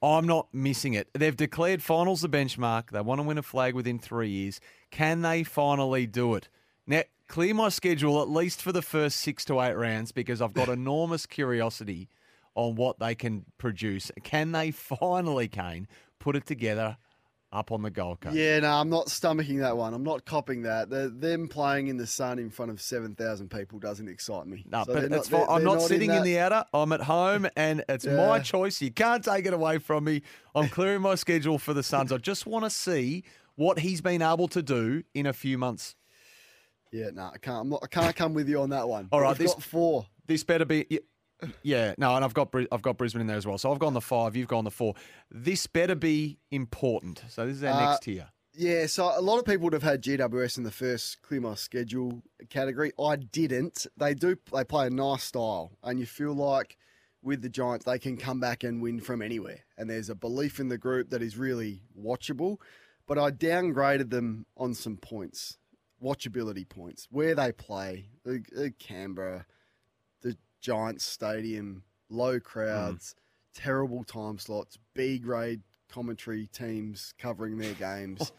I'm 0.03 0.27
not 0.27 0.47
missing 0.53 0.93
it. 0.93 1.07
They've 1.13 1.35
declared 1.35 1.81
finals 1.81 2.21
the 2.21 2.29
benchmark. 2.29 2.91
They 2.91 3.01
want 3.01 3.19
to 3.19 3.23
win 3.23 3.39
a 3.39 3.41
flag 3.43 3.73
within 3.73 3.97
three 3.97 4.29
years. 4.29 4.59
Can 4.91 5.21
they 5.21 5.43
finally 5.43 6.05
do 6.07 6.35
it? 6.35 6.49
Now, 6.87 7.03
clear 7.27 7.53
my 7.53 7.69
schedule 7.69 8.21
at 8.21 8.29
least 8.29 8.61
for 8.61 8.71
the 8.71 8.81
first 8.81 9.17
six 9.19 9.45
to 9.45 9.61
eight 9.61 9.73
rounds 9.73 10.11
because 10.11 10.41
I've 10.41 10.53
got 10.53 10.67
enormous 10.69 11.25
curiosity 11.25 12.09
on 12.55 12.75
what 12.75 12.99
they 12.99 13.15
can 13.15 13.45
produce. 13.57 14.11
Can 14.23 14.51
they 14.51 14.71
finally, 14.71 15.47
Kane, 15.47 15.87
put 16.17 16.35
it 16.35 16.45
together 16.45 16.97
up 17.51 17.71
on 17.71 17.81
the 17.83 17.89
Gold 17.89 18.19
Coast? 18.21 18.35
Yeah, 18.35 18.59
no, 18.59 18.71
I'm 18.71 18.89
not 18.89 19.07
stomaching 19.07 19.59
that 19.61 19.77
one. 19.77 19.93
I'm 19.93 20.03
not 20.03 20.25
copping 20.25 20.63
that. 20.63 20.89
The, 20.89 21.09
them 21.09 21.47
playing 21.47 21.87
in 21.87 21.97
the 21.97 22.05
sun 22.07 22.37
in 22.39 22.49
front 22.49 22.71
of 22.71 22.81
7,000 22.81 23.49
people 23.49 23.79
doesn't 23.79 24.07
excite 24.07 24.45
me. 24.47 24.65
No, 24.69 24.83
So 24.85 24.93
but 24.93 25.03
it's 25.05 25.11
not- 25.11 25.25
they're- 25.25 25.49
I'm 25.49 25.63
they're 25.63 25.73
not 25.75 25.81
sitting 25.83 26.09
in, 26.09 26.17
that- 26.17 26.23
the 26.23 26.39
outer. 26.39 26.65
I'm 26.73 26.91
at 26.91 27.01
home, 27.01 27.47
and 27.55 27.83
it's 27.87 28.05
my 28.05 28.39
choice. 28.39 28.81
You 28.81 28.91
can't 28.91 29.23
take 29.23 29.45
it 29.45 29.53
away 29.53 29.77
from 29.77 30.03
me. 30.03 30.21
I'm 30.55 30.67
clearing 30.69 31.01
my 31.01 31.15
schedule 31.15 31.57
for 31.59 31.73
the 31.73 31.83
Suns. 31.83 32.11
I 32.11 32.17
just 32.17 32.45
want 32.45 32.65
to 32.65 32.69
see 32.71 33.23
what 33.59 33.79
he's 33.79 33.99
been 33.99 34.21
able 34.21 34.47
to 34.47 34.61
do 34.63 35.03
in 35.13 35.25
a 35.25 35.33
few 35.33 35.57
months. 35.57 35.95
Yeah, 36.93 37.09
no, 37.13 37.29
I 37.33 37.37
can't. 37.37 37.57
I'm 37.63 37.69
not, 37.69 37.81
I 37.83 37.87
can't 37.87 38.15
come 38.15 38.33
with 38.33 38.47
you 38.47 38.61
on 38.61 38.69
that 38.69 38.87
one. 38.87 39.09
All 39.11 39.19
right, 39.21 39.31
I've 39.31 39.37
this- 39.37 39.53
got 39.53 39.61
four. 39.61 40.05
This 40.27 40.43
better 40.43 40.63
be. 40.65 40.85
y- 40.89 40.99
Yeah, 41.63 41.93
no, 41.97 42.15
and 42.15 42.23
I've 42.23 42.33
got 42.33 42.53
I've 42.71 42.81
got 42.81 42.97
Brisbane 42.97 43.21
in 43.21 43.27
there 43.27 43.37
as 43.37 43.45
well. 43.45 43.57
So 43.57 43.71
I've 43.71 43.79
gone 43.79 43.93
the 43.93 44.01
five. 44.01 44.35
You've 44.35 44.47
gone 44.47 44.63
the 44.63 44.71
four. 44.71 44.93
This 45.29 45.67
better 45.67 45.95
be 45.95 46.37
important. 46.51 47.21
So 47.29 47.45
this 47.45 47.57
is 47.57 47.63
our 47.63 47.73
Uh, 47.73 47.89
next 47.91 48.03
tier. 48.03 48.29
Yeah, 48.53 48.87
so 48.87 49.11
a 49.17 49.21
lot 49.21 49.39
of 49.39 49.45
people 49.45 49.63
would 49.65 49.73
have 49.73 49.83
had 49.83 50.01
GWS 50.01 50.57
in 50.57 50.63
the 50.63 50.71
first 50.71 51.21
clear 51.21 51.39
my 51.41 51.55
schedule 51.55 52.23
category. 52.49 52.91
I 52.99 53.15
didn't. 53.17 53.87
They 53.97 54.13
do. 54.13 54.37
They 54.53 54.63
play 54.63 54.87
a 54.87 54.89
nice 54.89 55.23
style, 55.23 55.77
and 55.83 55.99
you 55.99 56.05
feel 56.05 56.33
like 56.33 56.77
with 57.21 57.41
the 57.41 57.49
Giants 57.49 57.85
they 57.85 57.99
can 57.99 58.15
come 58.17 58.39
back 58.39 58.63
and 58.63 58.81
win 58.81 58.99
from 59.01 59.21
anywhere. 59.21 59.59
And 59.77 59.89
there's 59.89 60.09
a 60.09 60.15
belief 60.15 60.59
in 60.59 60.69
the 60.69 60.77
group 60.77 61.09
that 61.09 61.21
is 61.21 61.37
really 61.37 61.81
watchable. 61.97 62.57
But 63.09 63.17
I 63.17 63.31
downgraded 63.31 64.11
them 64.11 64.45
on 64.55 64.75
some 64.75 64.95
points, 64.95 65.57
watchability 66.01 66.69
points, 66.69 67.07
where 67.09 67.33
they 67.33 67.51
play, 67.51 68.05
the, 68.23 68.43
the 68.51 68.71
Canberra, 68.77 69.47
the 70.21 70.37
Giants 70.61 71.05
Stadium, 71.05 71.81
low 72.09 72.39
crowds, 72.39 73.15
mm-hmm. 73.15 73.67
terrible 73.67 74.03
time 74.03 74.37
slots, 74.37 74.77
B 74.93 75.17
grade 75.17 75.61
commentary 75.91 76.45
teams 76.53 77.15
covering 77.17 77.57
their 77.57 77.73
games. 77.73 78.31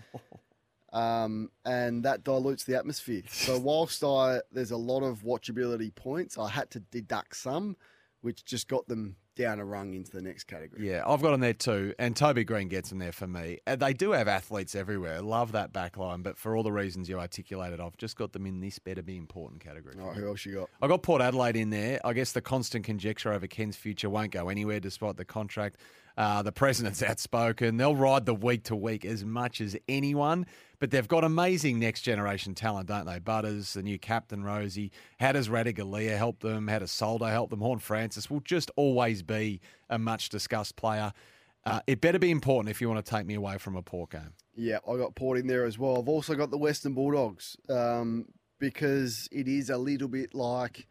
um, 0.93 1.51
and 1.65 2.05
that 2.05 2.23
dilutes 2.23 2.63
the 2.63 2.77
atmosphere. 2.77 3.23
So 3.27 3.59
whilst 3.59 4.05
I 4.05 4.41
there's 4.53 4.71
a 4.71 4.77
lot 4.77 5.03
of 5.03 5.25
watchability 5.25 5.93
points, 5.93 6.39
I 6.39 6.49
had 6.49 6.71
to 6.71 6.79
deduct 6.79 7.35
some, 7.35 7.77
which 8.21 8.45
just 8.45 8.69
got 8.69 8.87
them 8.87 9.17
down 9.41 9.59
a 9.59 9.65
rung 9.65 9.95
into 9.95 10.11
the 10.11 10.23
next 10.23 10.45
category. 10.45 10.89
Yeah, 10.89 11.03
I've 11.07 11.23
got 11.23 11.31
them 11.33 11.41
there 11.41 11.55
too, 11.55 11.95
and 11.99 12.15
Toby 12.15 12.45
Greene 12.45 12.69
gets 12.69 12.91
them 12.91 12.99
there 12.99 13.13
for 13.13 13.27
me. 13.27 13.59
And 13.67 13.81
they 13.81 13.93
do 13.93 14.13
have 14.13 14.29
athletes 14.29 14.75
everywhere. 14.75 15.23
Love 15.23 15.53
that 15.53 15.73
back 15.73 15.97
line, 15.97 16.23
but 16.23 16.37
for 16.37 16.57
all 16.57 16.63
the 16.63 16.73
reasons 16.73 17.09
you 17.09 17.19
articulated, 17.19 17.81
I've 17.81 17.97
just 17.97 18.17
got 18.17 18.33
them 18.33 18.47
in 18.47 18.61
this 18.61 18.79
better 18.79 19.03
be 19.03 19.17
important 19.17 19.61
category. 19.61 19.95
All 20.01 20.09
right, 20.09 20.17
who 20.17 20.29
else 20.29 20.45
you 20.45 20.55
got? 20.55 20.71
I 20.83 20.89
got 20.89 21.03
Port 21.03 21.23
Adelaide 21.23 21.57
in 21.57 21.71
there. 21.71 22.01
I 22.05 22.13
guess 22.13 22.33
the 22.33 22.41
constant 22.41 22.85
conjecture 22.85 23.33
over 23.33 23.47
Ken's 23.47 23.77
future 23.77 24.11
won't 24.11 24.33
go 24.33 24.49
anywhere 24.49 24.81
despite 24.81 25.17
the 25.17 25.25
contract. 25.25 25.77
Uh, 26.21 26.43
the 26.43 26.53
president's 26.53 27.03
outspoken. 27.11 27.79
They'll 27.79 27.97
ride 27.97 28.27
the 28.27 28.35
week 28.35 28.65
to 28.65 28.77
week 28.77 29.07
as 29.07 29.25
much 29.25 29.59
as 29.63 29.75
anyone, 29.89 30.45
but 30.79 30.91
they've 30.91 31.09
got 31.09 31.25
amazing 31.25 31.79
next 31.79 32.03
generation 32.03 32.55
talent, 32.55 32.89
don't 32.89 33.07
they? 33.07 33.19
Butters, 33.19 33.73
the 33.73 33.83
new 33.83 33.99
captain, 33.99 34.45
Rosie. 34.45 34.93
How 35.19 35.33
does 35.33 35.49
Ratugolea 35.49 36.19
help 36.19 36.41
them? 36.41 36.69
How 36.69 36.81
does 36.81 36.91
Soldo 36.91 37.25
help 37.25 37.49
them? 37.49 37.61
Horne-Francis 37.61 38.29
will 38.29 38.41
just 38.41 38.71
always 38.77 39.23
be 39.23 39.63
a 39.89 39.99
much 39.99 40.29
discussed 40.29 40.77
player. 40.77 41.15
Uh, 41.65 41.81
it 41.87 42.03
better 42.03 42.19
be 42.19 42.31
important 42.31 42.69
if 42.69 42.83
you 42.83 42.91
want 42.91 43.03
to 43.03 43.11
take 43.11 43.25
me 43.25 43.33
away 43.33 43.57
from 43.57 43.75
a 43.77 43.83
Port 43.83 44.11
game. 44.11 44.35
Yeah, 44.55 44.81
I 44.87 44.99
got 44.99 45.15
Port 45.15 45.39
in 45.39 45.47
there 45.47 45.65
as 45.65 45.79
well. 45.79 45.99
I've 45.99 46.09
also 46.09 46.35
got 46.35 46.51
the 46.51 46.59
Western 46.59 46.93
Bulldogs 46.93 47.57
um, 47.71 48.27
because 48.59 49.27
it 49.33 49.49
is 49.49 49.71
a 49.71 49.79
little 49.79 50.09
bit 50.09 50.35
like 50.35 50.87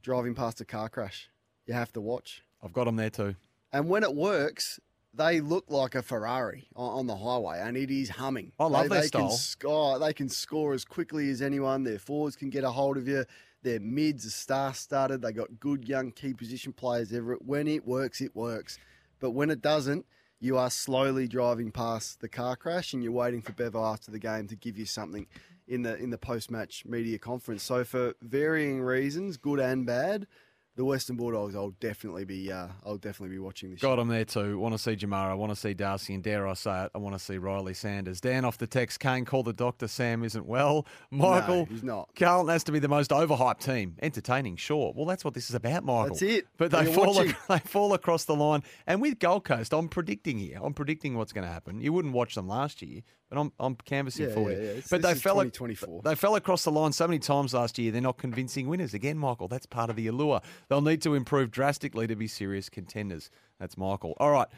driving 0.00 0.34
past 0.34 0.62
a 0.62 0.64
car 0.64 0.88
crash. 0.88 1.28
You 1.66 1.74
have 1.74 1.92
to 1.92 2.00
watch. 2.00 2.42
I've 2.62 2.72
got 2.72 2.84
them 2.84 2.96
there 2.96 3.10
too. 3.10 3.36
And 3.72 3.88
when 3.88 4.02
it 4.02 4.14
works, 4.14 4.80
they 5.12 5.40
look 5.40 5.64
like 5.68 5.94
a 5.94 6.02
Ferrari 6.02 6.68
on, 6.76 7.06
the 7.06 7.16
highway, 7.16 7.60
and 7.60 7.76
it 7.76 7.90
is 7.90 8.10
humming. 8.10 8.52
I 8.58 8.66
love 8.66 8.84
they, 8.84 8.88
their 8.88 9.02
they 9.02 9.08
Can 9.08 9.28
style. 9.28 9.30
score, 9.30 9.96
oh, 9.96 9.98
they 9.98 10.12
can 10.12 10.28
score 10.28 10.74
as 10.74 10.84
quickly 10.84 11.30
as 11.30 11.40
anyone. 11.40 11.84
Their 11.84 11.98
forwards 11.98 12.36
can 12.36 12.50
get 12.50 12.64
a 12.64 12.70
hold 12.70 12.96
of 12.96 13.08
you. 13.08 13.24
Their 13.62 13.80
mids 13.80 14.26
are 14.26 14.30
star-studded. 14.30 15.22
They 15.22 15.32
got 15.32 15.58
good 15.58 15.88
young 15.88 16.12
key 16.12 16.34
position 16.34 16.72
players. 16.72 17.12
Ever 17.12 17.36
when 17.40 17.66
it 17.66 17.86
works, 17.86 18.20
it 18.20 18.36
works. 18.36 18.78
But 19.18 19.30
when 19.30 19.50
it 19.50 19.62
doesn't, 19.62 20.04
you 20.38 20.58
are 20.58 20.70
slowly 20.70 21.26
driving 21.26 21.72
past 21.72 22.20
the 22.20 22.28
car 22.28 22.56
crash, 22.56 22.92
and 22.92 23.02
you're 23.02 23.12
waiting 23.12 23.40
for 23.40 23.52
Bevo 23.52 23.82
after 23.84 24.10
the 24.10 24.18
game 24.18 24.46
to 24.48 24.56
give 24.56 24.76
you 24.76 24.84
something 24.84 25.26
in 25.66 25.82
the 25.82 25.96
in 25.96 26.10
the 26.10 26.18
post-match 26.18 26.84
media 26.84 27.18
conference. 27.18 27.62
So 27.62 27.84
for 27.84 28.14
varying 28.20 28.82
reasons, 28.82 29.38
good 29.38 29.58
and 29.58 29.86
bad, 29.86 30.26
the 30.76 30.84
Western 30.84 31.16
Bulldogs, 31.16 31.56
I'll 31.56 31.70
definitely 31.80 32.24
be, 32.26 32.52
uh, 32.52 32.68
I'll 32.84 32.98
definitely 32.98 33.34
be 33.34 33.38
watching 33.38 33.70
this. 33.70 33.80
Got 33.80 33.96
them 33.96 34.08
there 34.08 34.26
too. 34.26 34.58
Want 34.58 34.74
to 34.74 34.78
see 34.78 34.94
Jamarra. 34.94 35.36
Want 35.36 35.50
to 35.50 35.56
see 35.56 35.72
Darcy, 35.74 36.14
and 36.14 36.22
dare 36.22 36.46
I 36.46 36.52
say 36.54 36.84
it, 36.84 36.90
I 36.94 36.98
want 36.98 37.14
to 37.14 37.18
see 37.18 37.38
Riley 37.38 37.72
Sanders. 37.74 38.20
Dan 38.20 38.44
off 38.44 38.58
the 38.58 38.66
text. 38.66 39.00
Kane 39.00 39.24
call 39.24 39.42
the 39.42 39.54
doctor. 39.54 39.88
Sam 39.88 40.22
isn't 40.22 40.46
well. 40.46 40.86
Michael, 41.10 41.64
he's 41.64 41.82
not. 41.82 42.10
Carlton 42.14 42.52
has 42.52 42.62
to 42.64 42.72
be 42.72 42.78
the 42.78 42.88
most 42.88 43.10
overhyped 43.10 43.60
team. 43.64 43.96
Entertaining, 44.02 44.56
sure. 44.56 44.92
Well, 44.94 45.06
that's 45.06 45.24
what 45.24 45.34
this 45.34 45.48
is 45.48 45.54
about, 45.54 45.82
Michael. 45.82 46.08
That's 46.08 46.22
it. 46.22 46.46
But 46.58 46.70
they 46.70 46.84
You're 46.84 46.92
fall. 46.92 47.14
watching. 47.14 47.34
They 47.48 47.58
fall 47.60 47.94
across 47.94 48.24
the 48.24 48.34
line. 48.34 48.62
And 48.86 49.00
with 49.00 49.18
Gold 49.18 49.44
Coast, 49.44 49.72
I'm 49.72 49.88
predicting 49.88 50.38
here. 50.38 50.58
I'm 50.62 50.74
predicting 50.74 51.16
what's 51.16 51.32
going 51.32 51.46
to 51.46 51.52
happen. 51.52 51.80
You 51.80 51.92
wouldn't 51.92 52.12
watch 52.12 52.34
them 52.34 52.48
last 52.48 52.82
year, 52.82 53.02
but 53.28 53.38
I'm 53.38 53.52
I'm 53.58 53.74
canvassing 53.76 54.28
Yeah, 54.28 54.34
for 54.34 54.50
yeah, 54.50 54.58
yeah. 54.74 54.80
But 54.90 55.02
they 55.02 55.14
fell. 55.14 55.34
2024. 55.34 56.02
They 56.04 56.14
fell 56.14 56.36
across 56.36 56.64
the 56.64 56.70
line 56.70 56.92
so 56.92 57.06
many 57.06 57.18
times 57.18 57.54
last 57.54 57.78
year. 57.78 57.90
They're 57.92 58.00
not 58.00 58.18
convincing 58.18 58.68
winners 58.68 58.94
again, 58.94 59.18
Michael. 59.18 59.48
That's 59.48 59.66
part 59.66 59.90
of 59.90 59.96
the 59.96 60.06
allure. 60.06 60.40
They'll 60.68 60.80
need 60.82 61.02
to 61.02 61.14
improve 61.14 61.50
drastically 61.50 62.06
to 62.06 62.16
be 62.16 62.28
serious 62.28 62.68
contenders. 62.68 63.30
That's 63.58 63.76
Michael. 63.76 64.14
All 64.18 64.30
right. 64.30 64.48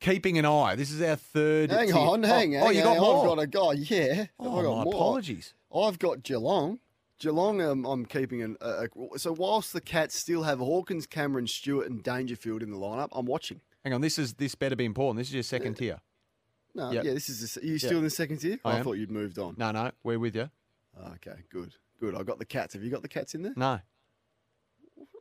Keeping 0.00 0.36
an 0.36 0.44
eye. 0.44 0.74
This 0.74 0.90
is 0.90 1.00
our 1.00 1.16
third. 1.16 1.70
Hang 1.70 1.92
on, 1.94 2.22
hang 2.22 2.54
oh, 2.56 2.60
on. 2.60 2.66
Oh, 2.66 2.70
you 2.70 2.82
got 2.82 2.98
more. 2.98 3.30
I've 3.30 3.36
got 3.36 3.38
a 3.42 3.46
guy. 3.46 3.72
Yeah, 3.94 4.26
Oh, 4.38 4.62
got 4.62 4.76
my 4.78 4.84
more. 4.84 4.94
apologies. 4.94 5.54
I've 5.74 5.98
got 5.98 6.22
Geelong. 6.22 6.80
Geelong, 7.18 7.62
um, 7.62 7.86
I'm 7.86 8.04
keeping 8.04 8.42
an. 8.42 8.56
A, 8.60 8.88
so 9.16 9.32
whilst 9.32 9.72
the 9.72 9.80
Cats 9.80 10.14
still 10.14 10.42
have 10.42 10.58
Hawkins, 10.58 11.06
Cameron, 11.06 11.46
Stewart, 11.46 11.88
and 11.88 12.02
Dangerfield 12.02 12.62
in 12.62 12.70
the 12.70 12.76
lineup, 12.76 13.08
I'm 13.12 13.24
watching. 13.24 13.62
Hang 13.84 13.94
on. 13.94 14.02
This 14.02 14.18
is 14.18 14.34
this 14.34 14.54
better 14.54 14.76
be 14.76 14.84
important. 14.84 15.16
This 15.18 15.28
is 15.28 15.34
your 15.34 15.42
second 15.42 15.76
tier. 15.76 15.98
No, 16.76 16.90
Yep. 16.92 17.04
yeah, 17.04 17.12
this 17.14 17.28
is. 17.28 17.54
The, 17.54 17.60
are 17.62 17.64
you 17.64 17.78
still 17.78 17.98
in 17.98 18.04
the 18.04 18.10
second 18.10 18.36
tier? 18.38 18.58
I 18.64 18.76
am. 18.78 18.84
thought 18.84 18.94
you'd 18.98 19.10
moved 19.10 19.38
on. 19.38 19.54
No, 19.58 19.70
no. 19.72 19.90
We're 20.04 20.18
with 20.18 20.36
you. 20.36 20.50
Okay, 21.14 21.36
good, 21.50 21.74
good. 22.00 22.14
I 22.14 22.22
got 22.22 22.38
the 22.38 22.44
Cats. 22.44 22.74
Have 22.74 22.82
you 22.84 22.90
got 22.90 23.02
the 23.02 23.08
Cats 23.08 23.34
in 23.34 23.42
there? 23.42 23.54
No. 23.56 23.80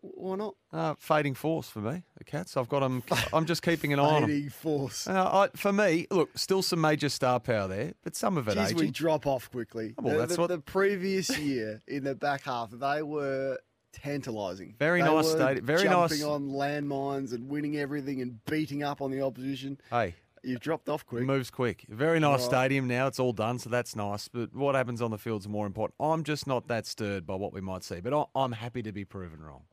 Why 0.01 0.35
not? 0.35 0.55
Uh, 0.71 0.93
fading 0.99 1.33
force 1.33 1.67
for 1.67 1.79
me. 1.79 2.03
The 2.17 2.23
cats. 2.23 2.55
I've 2.57 2.69
got 2.69 2.81
them. 2.81 3.03
I'm 3.33 3.45
just 3.45 3.61
keeping 3.63 3.91
an 3.91 3.99
eye 3.99 4.03
on 4.03 4.21
them. 4.21 4.29
Fading 4.29 4.49
force. 4.51 5.07
Uh, 5.07 5.47
I, 5.51 5.57
for 5.57 5.73
me, 5.73 6.05
look, 6.11 6.37
still 6.37 6.61
some 6.61 6.79
major 6.79 7.09
star 7.09 7.39
power 7.39 7.67
there, 7.67 7.93
but 8.03 8.15
some 8.15 8.37
of 8.37 8.47
it 8.47 8.53
Geez, 8.55 8.73
we 8.75 8.81
aging. 8.83 8.91
drop 8.91 9.25
off 9.25 9.49
quickly. 9.51 9.95
Well, 9.99 10.13
the, 10.13 10.19
that's 10.19 10.35
the- 10.35 10.41
what- 10.41 10.47
the 10.49 10.59
previous 10.59 11.35
year 11.39 11.81
in 11.87 12.03
the 12.03 12.13
back 12.15 12.43
half, 12.43 12.69
they 12.71 13.01
were 13.01 13.57
tantalising. 13.93 14.75
Very 14.77 15.01
They 15.01 15.07
nice 15.07 15.25
were 15.25 15.31
stadium- 15.31 15.65
very 15.65 15.83
jumping 15.83 16.19
nice- 16.19 16.23
on 16.23 16.49
landmines 16.49 17.33
and 17.33 17.49
winning 17.49 17.75
everything 17.77 18.21
and 18.21 18.43
beating 18.45 18.83
up 18.83 19.01
on 19.01 19.09
the 19.09 19.21
opposition. 19.21 19.79
Hey, 19.89 20.13
You've 20.45 20.59
dropped 20.61 20.87
off 20.89 21.05
quick. 21.05 21.23
moves 21.23 21.49
quick. 21.49 21.85
Very 21.89 22.19
nice 22.19 22.41
Right. 22.41 22.49
stadium 22.49 22.87
now. 22.87 23.07
It's 23.07 23.19
all 23.19 23.33
done, 23.33 23.59
so 23.59 23.69
that's 23.69 23.95
nice. 23.95 24.27
But 24.27 24.53
what 24.55 24.75
happens 24.75 25.01
on 25.01 25.11
the 25.11 25.17
field's 25.17 25.47
more 25.47 25.65
important. 25.65 25.95
I'm 25.99 26.23
just 26.23 26.45
not 26.47 26.67
that 26.67 26.85
stirred 26.85 27.25
by 27.25 27.35
what 27.35 27.51
we 27.53 27.61
might 27.61 27.83
see, 27.83 27.99
but 27.99 28.29
I'm 28.35 28.51
happy 28.53 28.83
to 28.83 28.91
be 28.91 29.05
proven 29.05 29.41
wrong. 29.41 29.63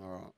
All 0.00 0.08
right. 0.10 0.32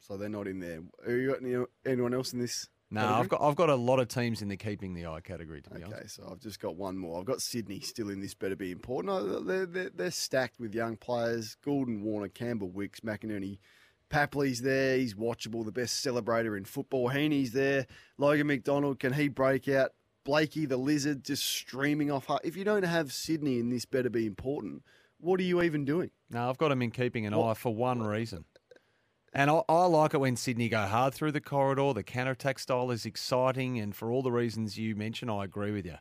So 0.00 0.16
they're 0.16 0.28
not 0.28 0.46
in 0.46 0.60
there. 0.60 0.80
Have 1.04 1.14
you 1.16 1.28
got 1.30 1.42
any, 1.42 1.56
anyone 1.84 2.14
else 2.14 2.32
in 2.32 2.38
this? 2.38 2.68
No, 2.88 3.00
category? 3.00 3.20
I've 3.20 3.28
got 3.28 3.40
I've 3.42 3.56
got 3.56 3.70
a 3.70 3.74
lot 3.74 3.98
of 3.98 4.06
teams 4.06 4.42
in 4.42 4.46
the 4.48 4.56
keeping 4.56 4.94
the 4.94 5.06
eye 5.06 5.20
category. 5.20 5.60
To 5.62 5.70
be 5.70 5.82
honest, 5.82 5.92
Okay, 5.98 6.06
so 6.06 6.28
I've 6.30 6.38
just 6.38 6.60
got 6.60 6.76
one 6.76 6.96
more. 6.96 7.18
I've 7.18 7.24
got 7.26 7.42
Sydney 7.42 7.80
still 7.80 8.10
in 8.10 8.20
this. 8.20 8.32
Better 8.32 8.54
be 8.54 8.70
important. 8.70 9.12
No, 9.12 9.40
they're, 9.40 9.66
they're, 9.66 9.90
they're 9.90 10.10
stacked 10.12 10.60
with 10.60 10.72
young 10.72 10.96
players. 10.96 11.56
Gordon, 11.64 12.02
Warner, 12.02 12.28
Campbell, 12.28 12.70
Wicks, 12.70 13.00
McInerney, 13.00 13.58
Papley's 14.08 14.62
there. 14.62 14.96
He's 14.98 15.14
watchable. 15.14 15.64
The 15.64 15.72
best 15.72 16.04
celebrator 16.04 16.56
in 16.56 16.64
football. 16.64 17.10
Heaney's 17.10 17.52
there. 17.52 17.86
Logan 18.18 18.46
McDonald, 18.46 18.98
can 19.00 19.12
he 19.12 19.28
break 19.28 19.68
out? 19.68 19.92
Blakey, 20.24 20.66
the 20.66 20.76
lizard, 20.76 21.24
just 21.24 21.44
streaming 21.44 22.10
off. 22.10 22.28
If 22.42 22.56
you 22.56 22.64
don't 22.64 22.82
have 22.84 23.12
Sydney 23.12 23.58
in 23.58 23.68
this, 23.68 23.84
better 23.84 24.10
be 24.10 24.26
important. 24.26 24.82
What 25.18 25.38
are 25.40 25.44
you 25.44 25.62
even 25.62 25.84
doing? 25.84 26.10
no, 26.30 26.48
I've 26.50 26.58
got 26.58 26.68
them 26.68 26.82
in 26.82 26.90
keeping 26.90 27.26
an 27.26 27.36
What- 27.36 27.50
eye 27.50 27.54
for 27.54 27.74
one 27.74 28.02
reason. 28.02 28.44
And 29.32 29.50
I, 29.50 29.62
I 29.68 29.84
like 29.84 30.14
it 30.14 30.18
when 30.18 30.34
Sydney 30.36 30.68
go 30.70 30.86
hard 30.86 31.12
through 31.12 31.32
the 31.32 31.40
corridor. 31.42 31.92
The 31.92 32.02
counter 32.02 32.30
attack 32.32 32.58
style 32.58 32.90
is 32.90 33.04
exciting, 33.04 33.78
and 33.78 33.94
for 33.94 34.10
all 34.10 34.22
the 34.22 34.32
reasons 34.32 34.78
you 34.78 34.96
mentioned, 34.96 35.30
I 35.30 35.44
agree 35.44 35.72
with 35.72 35.84
you. 35.84 35.96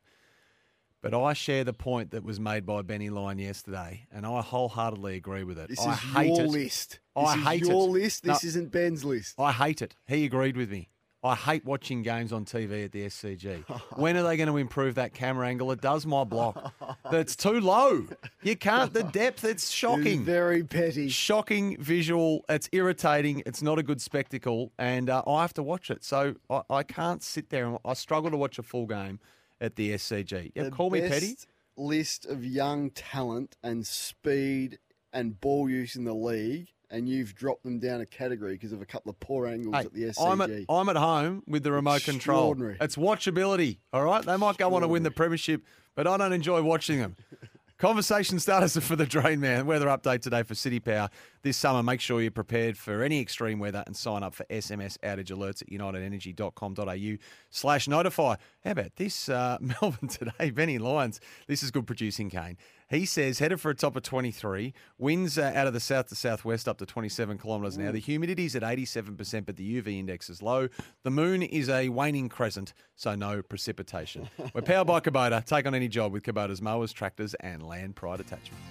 But 1.12 1.24
I 1.24 1.34
share 1.34 1.64
the 1.64 1.72
point 1.72 2.10
that 2.12 2.24
was 2.24 2.40
made 2.40 2.66
by 2.66 2.82
Benny 2.82 3.12
Lyon 3.12 3.38
yesterday, 3.38 4.08
and 4.12 4.26
I 4.26 4.42
wholeheartedly 4.42 5.16
agree 5.16 5.44
with 5.44 5.60
it. 5.60 5.70
This 5.70 5.80
I 5.86 5.94
is 5.94 6.00
hate 6.00 6.28
your 6.36 6.46
it. 6.46 6.50
list. 6.50 7.00
I 7.16 7.22
This 7.22 7.36
is 7.36 7.48
hate 7.48 7.62
it. 7.62 7.68
your 7.68 7.88
list. 7.90 8.24
This 8.24 8.44
No. 8.44 8.48
isn't 8.48 8.72
Ben's 8.72 9.06
list. 9.06 9.36
I 9.40 9.52
hate 9.52 9.84
it. 9.84 9.96
He 10.08 10.26
agreed 10.26 10.58
with 10.58 10.72
me. 10.72 10.90
I 11.24 11.36
hate 11.36 11.64
watching 11.64 12.02
games 12.02 12.34
on 12.34 12.46
TV 12.46 12.86
at 12.86 12.92
the 12.92 13.06
SCG. 13.06 13.64
when 13.98 14.18
are 14.18 14.24
they 14.24 14.36
going 14.36 14.50
to 14.50 14.58
improve 14.58 14.96
that 14.96 15.14
camera 15.14 15.48
angle? 15.48 15.72
It 15.72 15.82
does 15.82 16.08
my 16.08 16.24
block. 16.24 16.74
That's 17.12 17.36
too 17.36 17.60
low. 17.60 18.08
You 18.42 18.56
can't. 18.56 18.92
The 18.92 19.04
depth. 19.04 19.44
It's 19.44 19.70
shocking. 19.70 20.24
very 20.24 20.64
petty. 20.64 21.10
Shocking 21.10 21.78
visual. 21.80 22.46
It's 22.50 22.68
irritating. 22.72 23.44
It's 23.46 23.62
not 23.62 23.78
a 23.78 23.84
good 23.84 24.02
spectacle, 24.02 24.72
and 24.80 25.10
uh, 25.10 25.22
I 25.28 25.42
have 25.42 25.54
to 25.56 25.64
watch 25.64 25.92
it. 25.92 26.04
So 26.04 26.34
I, 26.50 26.62
I 26.70 26.82
can't 26.84 27.22
sit 27.22 27.50
there 27.52 27.68
and 27.68 27.78
I 27.86 27.94
struggle 27.94 28.32
to 28.32 28.38
watch 28.38 28.58
a 28.58 28.64
full 28.64 28.88
game 28.88 29.20
at 29.62 29.76
the 29.76 29.92
SCG. 29.94 30.52
Yeah, 30.56 30.64
the 30.64 30.72
call 30.72 30.90
me 30.90 31.02
petty. 31.02 31.36
List 31.78 32.26
of 32.26 32.46
young 32.46 32.90
talent 32.92 33.58
and 33.64 33.86
speed 33.86 34.80
and 35.12 35.40
ball 35.40 35.70
use 35.70 35.96
in 35.96 36.06
the 36.06 36.14
league, 36.14 36.70
and 36.90 37.10
you've 37.10 37.36
dropped 37.36 37.64
them 37.64 37.80
down 37.80 38.00
a 38.02 38.06
category 38.06 38.54
because 38.54 38.72
of 38.72 38.82
a 38.82 38.86
couple 38.86 39.10
of 39.10 39.20
poor 39.20 39.48
angles 39.48 39.76
Hey, 39.76 39.82
at 39.82 39.94
the 39.94 40.04
SCG. 40.04 40.32
I'm 40.32 40.42
at 40.42 40.50
I'm 40.70 40.90
at 40.90 40.96
home 40.96 41.44
with 41.48 41.64
the 41.64 41.72
remote 41.72 42.04
control. 42.04 42.56
It's 42.80 42.96
watchability. 42.96 43.80
All 43.92 44.04
right, 44.04 44.24
they 44.24 44.38
might 44.38 44.58
go 44.58 44.74
on 44.74 44.82
to 44.82 44.88
win 44.88 45.04
the 45.04 45.12
premiership, 45.12 45.64
but 45.96 46.08
I 46.08 46.18
don't 46.18 46.34
enjoy 46.34 46.62
watching 46.62 47.00
them. 47.00 47.16
Conversation 47.78 48.40
starters 48.40 48.78
for 48.86 48.96
the 48.96 49.06
Drain 49.06 49.42
Man. 49.42 49.66
Weather 49.66 49.88
update 49.88 50.22
today 50.22 50.44
for 50.44 50.56
City 50.56 50.80
Power 50.80 51.10
this 51.42 51.58
summer. 51.58 51.84
Make 51.84 52.00
sure 52.00 52.22
you're 52.22 52.32
prepared 52.32 52.78
for 52.78 53.04
any 53.04 53.20
extreme 53.20 53.60
weather 53.60 53.84
and 53.86 53.98
sign 53.98 54.24
up 54.24 54.34
for 54.34 54.46
SMS 54.46 54.98
outage 55.00 55.30
alerts 55.30 55.62
at 55.62 55.68
unitedenergy.com.au 55.68 57.18
slash 57.50 57.90
notify. 57.90 58.36
How 58.64 58.72
about 58.72 58.96
this? 58.96 59.28
Uh, 59.28 59.58
Melbourne 59.82 60.08
today, 60.08 60.52
Benny 60.52 60.78
Lyons. 60.78 61.20
This 61.48 61.64
is 61.64 61.72
good 61.72 61.86
producing, 61.86 62.30
Kane. 62.30 62.58
He 62.88 63.06
says 63.06 63.40
headed 63.40 63.60
for 63.60 63.72
a 63.72 63.76
top 63.76 63.96
of 63.96 64.04
23. 64.04 64.74
Winds 64.98 65.38
uh, 65.38 65.52
out 65.56 65.68
of 65.68 65.74
the 65.74 65.80
south 65.80 66.10
to 66.10 66.16
southwest 66.16 66.68
up 66.68 66.78
to 66.78 66.86
27 66.86 67.38
kilometres 67.38 67.78
an 67.78 67.86
hour. 67.86 67.92
The 67.92 68.00
is 68.46 68.56
at 68.56 68.62
87%, 68.62 69.46
but 69.46 69.56
the 69.56 69.82
UV 69.82 70.00
index 70.00 70.30
is 70.30 70.42
low. 70.42 70.70
The 71.04 71.12
moon 71.12 71.42
is 71.42 71.70
a 71.70 71.90
waning 71.90 72.30
crescent, 72.30 72.74
so 72.96 73.16
no 73.16 73.42
precipitation. 73.42 74.30
We're 74.54 74.62
powered 74.62 74.88
by 74.88 75.00
Kubota. 75.00 75.44
Take 75.44 75.66
on 75.66 75.74
any 75.74 75.88
job 75.88 76.14
with 76.14 76.24
Kubota's 76.24 76.62
mowers, 76.62 76.94
tractors, 76.94 77.34
and 77.36 77.64
land 77.64 77.96
pride 77.96 78.20
attachments. 78.20 78.62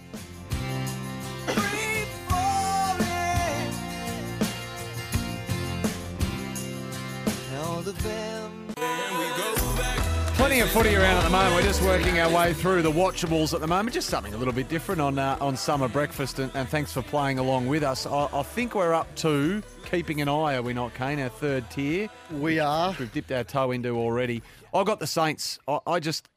Plenty 10.54 10.68
of 10.68 10.70
footy 10.70 10.94
around 10.94 11.16
at 11.16 11.24
the 11.24 11.30
moment. 11.30 11.56
We're 11.56 11.62
just 11.62 11.82
working 11.82 12.20
our 12.20 12.32
way 12.32 12.54
through 12.54 12.82
the 12.82 12.92
watchables 12.92 13.54
at 13.54 13.60
the 13.60 13.66
moment. 13.66 13.92
Just 13.92 14.08
something 14.08 14.34
a 14.34 14.36
little 14.36 14.54
bit 14.54 14.68
different 14.68 15.00
on 15.00 15.18
uh, 15.18 15.36
on 15.40 15.56
summer 15.56 15.88
breakfast, 15.88 16.38
and, 16.38 16.48
and, 16.54 16.68
thanks 16.68 16.92
for 16.92 17.02
playing 17.02 17.40
along 17.40 17.66
with 17.66 17.82
us. 17.82 18.06
I, 18.06 18.28
I, 18.32 18.44
think 18.44 18.76
we're 18.76 18.94
up 18.94 19.12
to 19.16 19.64
keeping 19.90 20.20
an 20.20 20.28
eye. 20.28 20.54
Are 20.54 20.62
we 20.62 20.72
not, 20.72 20.94
Kane? 20.94 21.18
Our 21.18 21.28
third 21.28 21.68
tier. 21.70 22.08
We 22.30 22.60
are. 22.60 22.94
We've 23.00 23.12
dipped 23.12 23.32
our 23.32 23.42
toe 23.42 23.72
into 23.72 23.98
already. 23.98 24.44
I've 24.72 24.86
got 24.86 25.00
the 25.00 25.08
Saints. 25.08 25.58
I, 25.66 25.80
I 25.88 25.98
just 25.98 26.28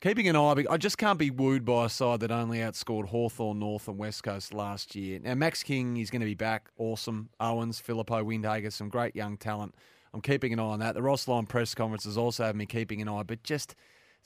keeping 0.00 0.28
an 0.28 0.36
eye. 0.36 0.64
I 0.70 0.76
just 0.76 0.96
can't 0.96 1.18
be 1.18 1.30
wooed 1.30 1.64
by 1.64 1.86
a 1.86 1.88
side 1.88 2.20
that 2.20 2.30
only 2.30 2.58
outscored 2.58 3.08
Hawthorn 3.08 3.58
North 3.58 3.88
and 3.88 3.98
West 3.98 4.22
Coast 4.22 4.54
last 4.54 4.94
year. 4.94 5.18
Now 5.18 5.34
Max 5.34 5.64
King 5.64 5.96
is 5.96 6.10
going 6.10 6.20
to 6.20 6.26
be 6.26 6.36
back. 6.36 6.68
Awesome. 6.78 7.30
Owens, 7.40 7.82
Phillipou, 7.84 8.24
Windhager, 8.24 8.72
some 8.72 8.88
great 8.88 9.16
young 9.16 9.36
talent. 9.36 9.74
I'm 10.16 10.22
keeping 10.22 10.54
an 10.54 10.58
eye 10.58 10.62
on 10.62 10.78
that. 10.78 10.94
The 10.94 11.02
Ross 11.02 11.28
Lyon 11.28 11.44
press 11.44 11.74
conferences 11.74 12.16
also 12.16 12.44
have 12.44 12.56
me 12.56 12.64
keeping 12.64 13.02
an 13.02 13.08
eye, 13.08 13.22
but 13.22 13.42
just 13.42 13.74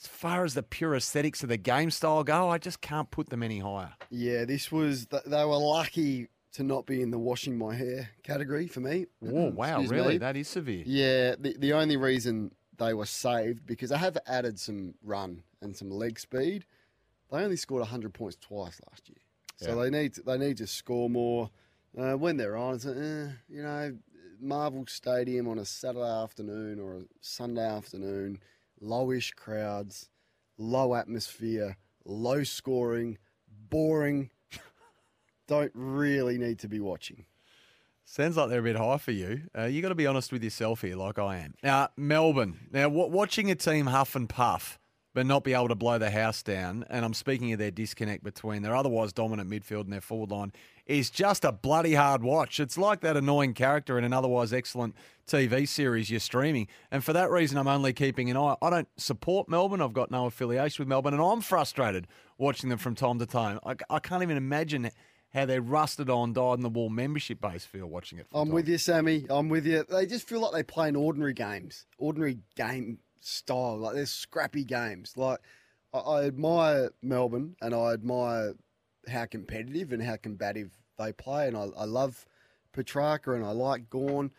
as 0.00 0.06
far 0.06 0.44
as 0.44 0.54
the 0.54 0.62
pure 0.62 0.94
aesthetics 0.94 1.42
of 1.42 1.48
the 1.48 1.56
game 1.56 1.90
style 1.90 2.22
go, 2.22 2.48
I 2.48 2.58
just 2.58 2.80
can't 2.80 3.10
put 3.10 3.28
them 3.28 3.42
any 3.42 3.58
higher. 3.58 3.94
Yeah, 4.08 4.44
this 4.44 4.70
was 4.70 5.06
they 5.06 5.44
were 5.44 5.56
lucky 5.56 6.28
to 6.52 6.62
not 6.62 6.86
be 6.86 7.02
in 7.02 7.10
the 7.10 7.18
washing 7.18 7.58
my 7.58 7.74
hair 7.74 8.10
category 8.22 8.68
for 8.68 8.78
me. 8.78 9.06
Oh 9.20 9.50
wow, 9.50 9.82
really? 9.82 10.14
Me. 10.14 10.18
That 10.18 10.36
is 10.36 10.46
severe. 10.46 10.84
Yeah, 10.86 11.34
the 11.36 11.56
the 11.58 11.72
only 11.72 11.96
reason 11.96 12.52
they 12.78 12.94
were 12.94 13.04
saved 13.06 13.66
because 13.66 13.90
they 13.90 13.98
have 13.98 14.16
added 14.28 14.60
some 14.60 14.94
run 15.02 15.42
and 15.60 15.76
some 15.76 15.90
leg 15.90 16.20
speed. 16.20 16.66
They 17.32 17.38
only 17.38 17.56
scored 17.56 17.80
100 17.80 18.14
points 18.14 18.36
twice 18.40 18.80
last 18.88 19.08
year, 19.08 19.18
so 19.56 19.70
yeah. 19.70 19.82
they 19.82 19.90
need 19.90 20.14
to, 20.14 20.22
they 20.22 20.38
need 20.38 20.56
to 20.58 20.68
score 20.68 21.10
more. 21.10 21.50
Uh, 21.98 22.12
when 22.12 22.36
they're 22.36 22.56
on, 22.56 22.76
it's, 22.76 22.86
uh, 22.86 23.32
you 23.48 23.64
know, 23.64 23.92
Marvel 24.40 24.84
Stadium 24.86 25.48
on 25.48 25.58
a 25.58 25.64
Saturday 25.64 26.08
afternoon 26.22 26.78
or 26.80 26.94
a 26.94 27.02
Sunday 27.20 27.66
afternoon, 27.66 28.40
lowish 28.82 29.34
crowds, 29.34 30.08
low 30.58 30.94
atmosphere, 30.94 31.76
low 32.04 32.44
scoring, 32.44 33.18
boring. 33.68 34.30
Don't 35.46 35.72
really 35.74 36.38
need 36.38 36.58
to 36.60 36.68
be 36.68 36.80
watching. 36.80 37.24
Sounds 38.04 38.36
like 38.36 38.48
they're 38.50 38.60
a 38.60 38.62
bit 38.62 38.76
high 38.76 38.98
for 38.98 39.12
you. 39.12 39.42
Uh, 39.56 39.66
you 39.66 39.82
got 39.82 39.90
to 39.90 39.94
be 39.94 40.06
honest 40.06 40.32
with 40.32 40.42
yourself 40.42 40.80
here, 40.80 40.96
like 40.96 41.18
I 41.18 41.36
am. 41.38 41.54
Now, 41.62 41.90
Melbourne. 41.96 42.58
Now, 42.72 42.88
w- 42.88 43.06
watching 43.06 43.50
a 43.52 43.54
team 43.54 43.86
huff 43.86 44.16
and 44.16 44.28
puff 44.28 44.80
but 45.20 45.26
not 45.26 45.44
be 45.44 45.52
able 45.52 45.68
to 45.68 45.74
blow 45.74 45.98
the 45.98 46.10
house 46.10 46.42
down. 46.42 46.82
And 46.88 47.04
I'm 47.04 47.12
speaking 47.12 47.52
of 47.52 47.58
their 47.58 47.70
disconnect 47.70 48.24
between 48.24 48.62
their 48.62 48.74
otherwise 48.74 49.12
dominant 49.12 49.50
midfield 49.50 49.82
and 49.82 49.92
their 49.92 50.00
forward 50.00 50.30
line 50.30 50.50
is 50.86 51.10
just 51.10 51.44
a 51.44 51.52
bloody 51.52 51.92
hard 51.92 52.22
watch. 52.22 52.58
It's 52.58 52.78
like 52.78 53.02
that 53.02 53.18
annoying 53.18 53.52
character 53.52 53.98
in 53.98 54.04
an 54.04 54.14
otherwise 54.14 54.54
excellent 54.54 54.94
TV 55.26 55.68
series 55.68 56.08
you're 56.08 56.20
streaming. 56.20 56.68
And 56.90 57.04
for 57.04 57.12
that 57.12 57.30
reason, 57.30 57.58
I'm 57.58 57.68
only 57.68 57.92
keeping 57.92 58.30
an 58.30 58.38
eye. 58.38 58.56
I 58.62 58.70
don't 58.70 58.88
support 58.96 59.46
Melbourne. 59.46 59.82
I've 59.82 59.92
got 59.92 60.10
no 60.10 60.24
affiliation 60.24 60.82
with 60.82 60.88
Melbourne, 60.88 61.12
and 61.12 61.22
I'm 61.22 61.42
frustrated 61.42 62.06
watching 62.38 62.70
them 62.70 62.78
from 62.78 62.94
time 62.94 63.18
to 63.18 63.26
time. 63.26 63.58
I, 63.62 63.76
I 63.90 63.98
can't 63.98 64.22
even 64.22 64.38
imagine 64.38 64.90
how 65.34 65.44
their 65.44 65.60
rusted 65.60 66.08
on, 66.08 66.32
died 66.32 66.54
in 66.54 66.62
the 66.62 66.70
wall 66.70 66.88
membership 66.88 67.42
base 67.42 67.66
feel 67.66 67.88
watching 67.88 68.18
it. 68.18 68.26
I'm 68.32 68.46
time. 68.46 68.54
with 68.54 68.68
you, 68.68 68.78
Sammy. 68.78 69.26
I'm 69.28 69.50
with 69.50 69.66
you. 69.66 69.84
They 69.86 70.06
just 70.06 70.26
feel 70.26 70.40
like 70.40 70.52
they 70.52 70.62
play 70.62 70.88
in 70.88 70.96
ordinary 70.96 71.34
games, 71.34 71.84
ordinary 71.98 72.38
game 72.56 73.00
style. 73.20 73.78
Like 73.78 73.94
there's 73.94 74.10
scrappy 74.10 74.64
games. 74.64 75.14
Like 75.16 75.40
I, 75.92 75.98
I 75.98 76.24
admire 76.24 76.90
Melbourne 77.02 77.56
and 77.60 77.74
I 77.74 77.92
admire 77.92 78.54
how 79.08 79.26
competitive 79.26 79.92
and 79.92 80.02
how 80.02 80.16
combative 80.16 80.72
they 80.98 81.12
play, 81.12 81.48
and 81.48 81.56
I, 81.56 81.68
I 81.76 81.84
love 81.84 82.26
Petracca 82.72 83.34
and 83.34 83.44
I 83.44 83.52
like 83.52 83.88
Gawn. 83.90 84.30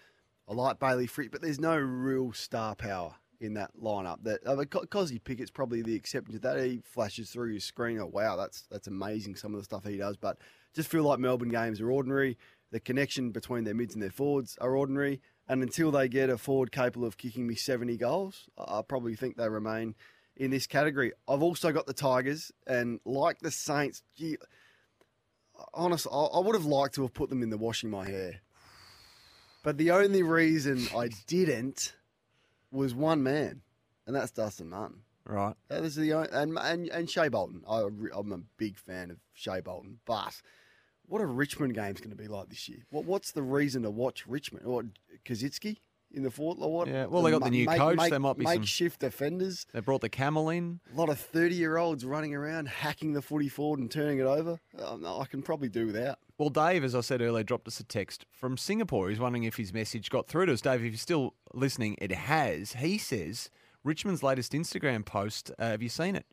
I 0.47 0.53
like 0.53 0.79
Bayley 0.79 1.07
Fritsch, 1.07 1.31
but 1.31 1.41
there's 1.41 1.59
no 1.59 1.77
real 1.77 2.33
star 2.33 2.75
power 2.75 3.15
in 3.39 3.55
that 3.55 3.71
lineup. 3.81 4.23
That 4.23 4.41
I 4.47 4.55
mean, 4.55 4.65
Kozzy 4.65 5.21
Pickett's 5.21 5.51
probably 5.51 5.81
the 5.81 5.95
exception 5.95 6.33
to 6.33 6.39
that. 6.39 6.63
He 6.63 6.81
flashes 6.83 7.31
through 7.31 7.51
your 7.51 7.59
screen. 7.59 8.00
Oh 8.00 8.05
wow, 8.05 8.35
that's 8.35 8.63
that's 8.69 8.88
amazing. 8.88 9.35
Some 9.35 9.53
of 9.53 9.59
the 9.59 9.65
stuff 9.65 9.85
he 9.85 9.97
does, 9.97 10.17
but 10.17 10.38
just 10.73 10.89
feel 10.89 11.03
like 11.03 11.19
Melbourne 11.19 11.50
games 11.50 11.81
are 11.81 11.91
ordinary. 11.91 12.38
The 12.71 12.79
connection 12.79 13.31
between 13.31 13.65
their 13.65 13.73
mids 13.73 13.93
and 13.93 14.01
their 14.01 14.11
forwards 14.11 14.57
are 14.61 14.75
ordinary. 14.75 15.21
And 15.51 15.62
until 15.62 15.91
they 15.91 16.08
get 16.08 16.29
a 16.29 16.38
forward 16.38 16.72
capable 16.72 17.05
of 17.05 17.17
kicking 17.17 17.46
me 17.46 17.55
70 17.55 17.97
goals, 17.97 18.47
I 18.58 18.82
probably 18.88 19.15
think 19.15 19.36
they 19.36 19.49
remain 19.49 19.95
in 20.38 20.49
this 20.49 20.65
category. 20.65 21.12
I've 21.28 21.43
also 21.43 21.73
got 21.73 21.86
the 21.88 21.93
Tigers, 21.93 22.54
and 22.65 23.02
like 23.04 23.39
the 23.39 23.52
Saints, 23.52 24.02
gee, 24.15 24.38
honestly, 25.73 26.10
I 26.10 26.39
would 26.39 26.56
have 26.56 26.63
liked 26.63 26.95
to 26.95 27.02
have 27.02 27.13
put 27.13 27.30
them 27.30 27.43
in 27.43 27.49
the 27.49 27.58
washing 27.58 27.89
my 27.89 28.06
hair. 28.06 28.39
But 29.62 29.78
the 29.78 29.91
only 29.91 30.23
reason 30.23 30.88
I 30.95 31.10
didn't 31.28 31.95
was 32.71 32.95
one 32.95 33.21
man, 33.21 33.60
and 34.08 34.15
that's 34.15 34.32
Dustin 34.32 34.69
Martin. 34.69 35.02
Right. 35.25 35.56
That 35.67 35.84
is 35.84 35.97
the 35.97 36.13
only, 36.13 36.30
and 36.32 36.58
and 36.58 36.88
and 36.88 37.10
Shai 37.10 37.28
Bolton. 37.28 37.63
I, 37.69 37.82
I'm 38.15 38.32
a 38.32 38.39
big 38.56 38.78
fan 38.78 39.12
of 39.12 39.17
Shai 39.34 39.60
Bolton, 39.60 39.99
but 40.06 40.41
what 41.12 41.21
are 41.21 41.28
Richmond 41.28 41.76
games 41.76 42.00
going 42.00 42.12
to 42.12 42.15
be 42.15 42.28
like 42.28 42.50
this 42.50 42.69
year? 42.69 42.80
What 42.89 43.06
What's 43.06 43.32
the 43.32 43.43
reason 43.43 43.84
to 43.84 43.91
watch 43.91 44.26
Richmond? 44.26 44.65
Or 44.65 44.84
Koschitzke 45.26 45.78
in 46.13 46.24
the 46.24 46.32
fort? 46.32 46.58
Or 46.62 46.71
what? 46.71 46.88
Yeah, 46.88 47.06
well, 47.08 47.21
they 47.21 47.32
got 47.32 47.43
the 47.43 47.50
new 47.50 47.65
make, 47.65 47.78
coach. 47.78 47.97
Make, 47.97 48.12
there 48.12 48.19
might 48.19 48.38
be 48.38 48.45
makeshift 48.45 49.02
some... 49.02 49.10
defenders. 49.10 49.65
They 49.74 49.82
brought 49.82 50.02
the 50.02 50.10
camel 50.10 50.50
in. 50.50 50.80
A 50.93 50.97
lot 50.97 51.10
of 51.10 51.19
thirty-year-olds 51.19 52.06
running 52.06 52.34
around, 52.34 52.69
hacking 52.69 53.12
the 53.13 53.21
footy 53.21 53.50
forward 53.50 53.80
and 53.80 53.91
turning 53.91 54.19
it 54.19 54.26
over. 54.26 54.60
Oh, 54.80 55.19
I 55.21 55.26
can 55.26 55.41
probably 55.41 55.69
do 55.69 55.88
without. 55.88 56.19
Well, 56.38 56.50
Dave, 56.50 56.84
as 56.84 56.95
I 56.95 57.02
said 57.02 57.21
earlier, 57.21 57.43
dropped 57.43 57.67
us 57.67 57.80
a 57.80 57.84
text 57.84 58.26
from 58.32 58.58
Singapore. 58.58 59.10
He's 59.10 59.19
wondering 59.19 59.43
if 59.43 59.58
his 59.58 59.74
message 59.74 60.10
got 60.10 60.28
through 60.28 60.45
to 60.45 60.54
us. 60.54 60.62
Dave, 60.62 60.84
if 60.84 60.91
you're 60.91 60.97
still 60.97 61.36
listening, 61.54 61.97
it 62.00 62.12
has. 62.12 62.74
He 62.74 62.97
says 62.97 63.50
Richmond's 63.84 64.24
latest 64.24 64.54
Instagram 64.54 65.06
post. 65.06 65.52
Uh, 65.60 65.71
have 65.71 65.84
you 65.84 65.89
seen 65.89 66.15
it? 66.15 66.26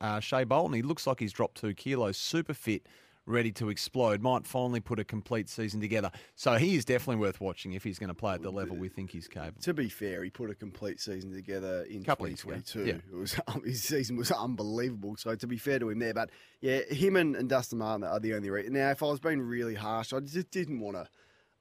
Uh, 0.00 0.20
Shai 0.20 0.44
Bolton. 0.44 0.74
He 0.74 0.82
looks 0.82 1.06
like 1.06 1.20
he's 1.20 1.32
dropped 1.32 1.58
two 1.58 1.72
kilos. 1.72 2.16
Super 2.16 2.52
fit 2.52 2.86
ready 3.26 3.52
to 3.52 3.68
explode, 3.70 4.20
might 4.20 4.46
finally 4.46 4.80
put 4.80 4.98
a 4.98 5.04
complete 5.04 5.48
season 5.48 5.80
together. 5.80 6.10
So 6.34 6.54
he 6.54 6.76
is 6.76 6.84
definitely 6.84 7.20
worth 7.20 7.40
watching 7.40 7.72
if 7.72 7.84
he's 7.84 7.98
going 7.98 8.08
to 8.08 8.14
play 8.14 8.34
at 8.34 8.42
the 8.42 8.50
level 8.50 8.76
we 8.76 8.88
think 8.88 9.10
he's 9.10 9.28
capable. 9.28 9.60
To 9.62 9.74
be 9.74 9.88
fair, 9.88 10.22
he 10.24 10.30
put 10.30 10.50
a 10.50 10.54
complete 10.54 11.00
season 11.00 11.32
together 11.32 11.84
in 11.84 12.04
Couple 12.04 12.26
2022. 12.26 12.84
Yeah. 12.84 12.94
It 12.94 13.16
was 13.16 13.36
his 13.64 13.82
season 13.82 14.16
was 14.16 14.30
unbelievable. 14.30 15.16
So 15.16 15.34
to 15.34 15.46
be 15.46 15.56
fair 15.56 15.78
to 15.78 15.90
him 15.90 15.98
there, 15.98 16.14
but 16.14 16.30
yeah, 16.60 16.80
him 16.90 17.16
and, 17.16 17.36
and 17.36 17.48
Dustin 17.48 17.78
Martin 17.78 18.04
are 18.04 18.20
the 18.20 18.34
only 18.34 18.50
reason. 18.50 18.72
Now, 18.74 18.90
if 18.90 19.02
I 19.02 19.06
was 19.06 19.20
being 19.20 19.40
really 19.40 19.74
harsh, 19.74 20.12
I 20.12 20.20
just 20.20 20.50
didn't 20.50 20.80
want 20.80 20.96
to 20.96 21.08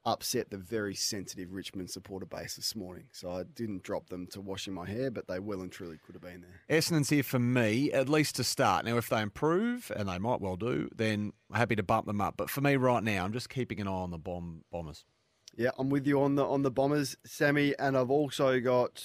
upset 0.05 0.49
the 0.49 0.57
very 0.57 0.95
sensitive 0.95 1.53
Richmond 1.53 1.89
supporter 1.89 2.25
base 2.25 2.55
this 2.55 2.75
morning. 2.75 3.05
So 3.11 3.31
I 3.31 3.43
didn't 3.43 3.83
drop 3.83 4.09
them 4.09 4.27
to 4.27 4.41
washing 4.41 4.73
my 4.73 4.85
hair, 4.85 5.09
but 5.11 5.27
they 5.27 5.39
well 5.39 5.61
and 5.61 5.71
truly 5.71 5.97
could 6.05 6.15
have 6.15 6.21
been 6.21 6.41
there. 6.41 6.77
Essendon's 6.77 7.09
here 7.09 7.23
for 7.23 7.39
me, 7.39 7.91
at 7.91 8.09
least 8.09 8.35
to 8.35 8.43
start. 8.43 8.85
Now, 8.85 8.97
if 8.97 9.09
they 9.09 9.21
improve, 9.21 9.91
and 9.95 10.09
they 10.09 10.17
might 10.17 10.41
well 10.41 10.57
do, 10.57 10.89
then 10.95 11.33
happy 11.53 11.75
to 11.75 11.83
bump 11.83 12.05
them 12.05 12.21
up. 12.21 12.35
But 12.37 12.49
for 12.49 12.61
me 12.61 12.75
right 12.75 13.03
now, 13.03 13.23
I'm 13.23 13.33
just 13.33 13.49
keeping 13.49 13.79
an 13.79 13.87
eye 13.87 13.91
on 13.91 14.11
the 14.11 14.17
bomb 14.17 14.63
Bombers. 14.71 15.05
Yeah, 15.55 15.69
I'm 15.77 15.89
with 15.89 16.07
you 16.07 16.21
on 16.21 16.35
the 16.35 16.45
on 16.45 16.63
the 16.63 16.71
Bombers, 16.71 17.15
Sammy, 17.25 17.75
and 17.77 17.95
I've 17.95 18.09
also 18.09 18.59
got 18.59 19.03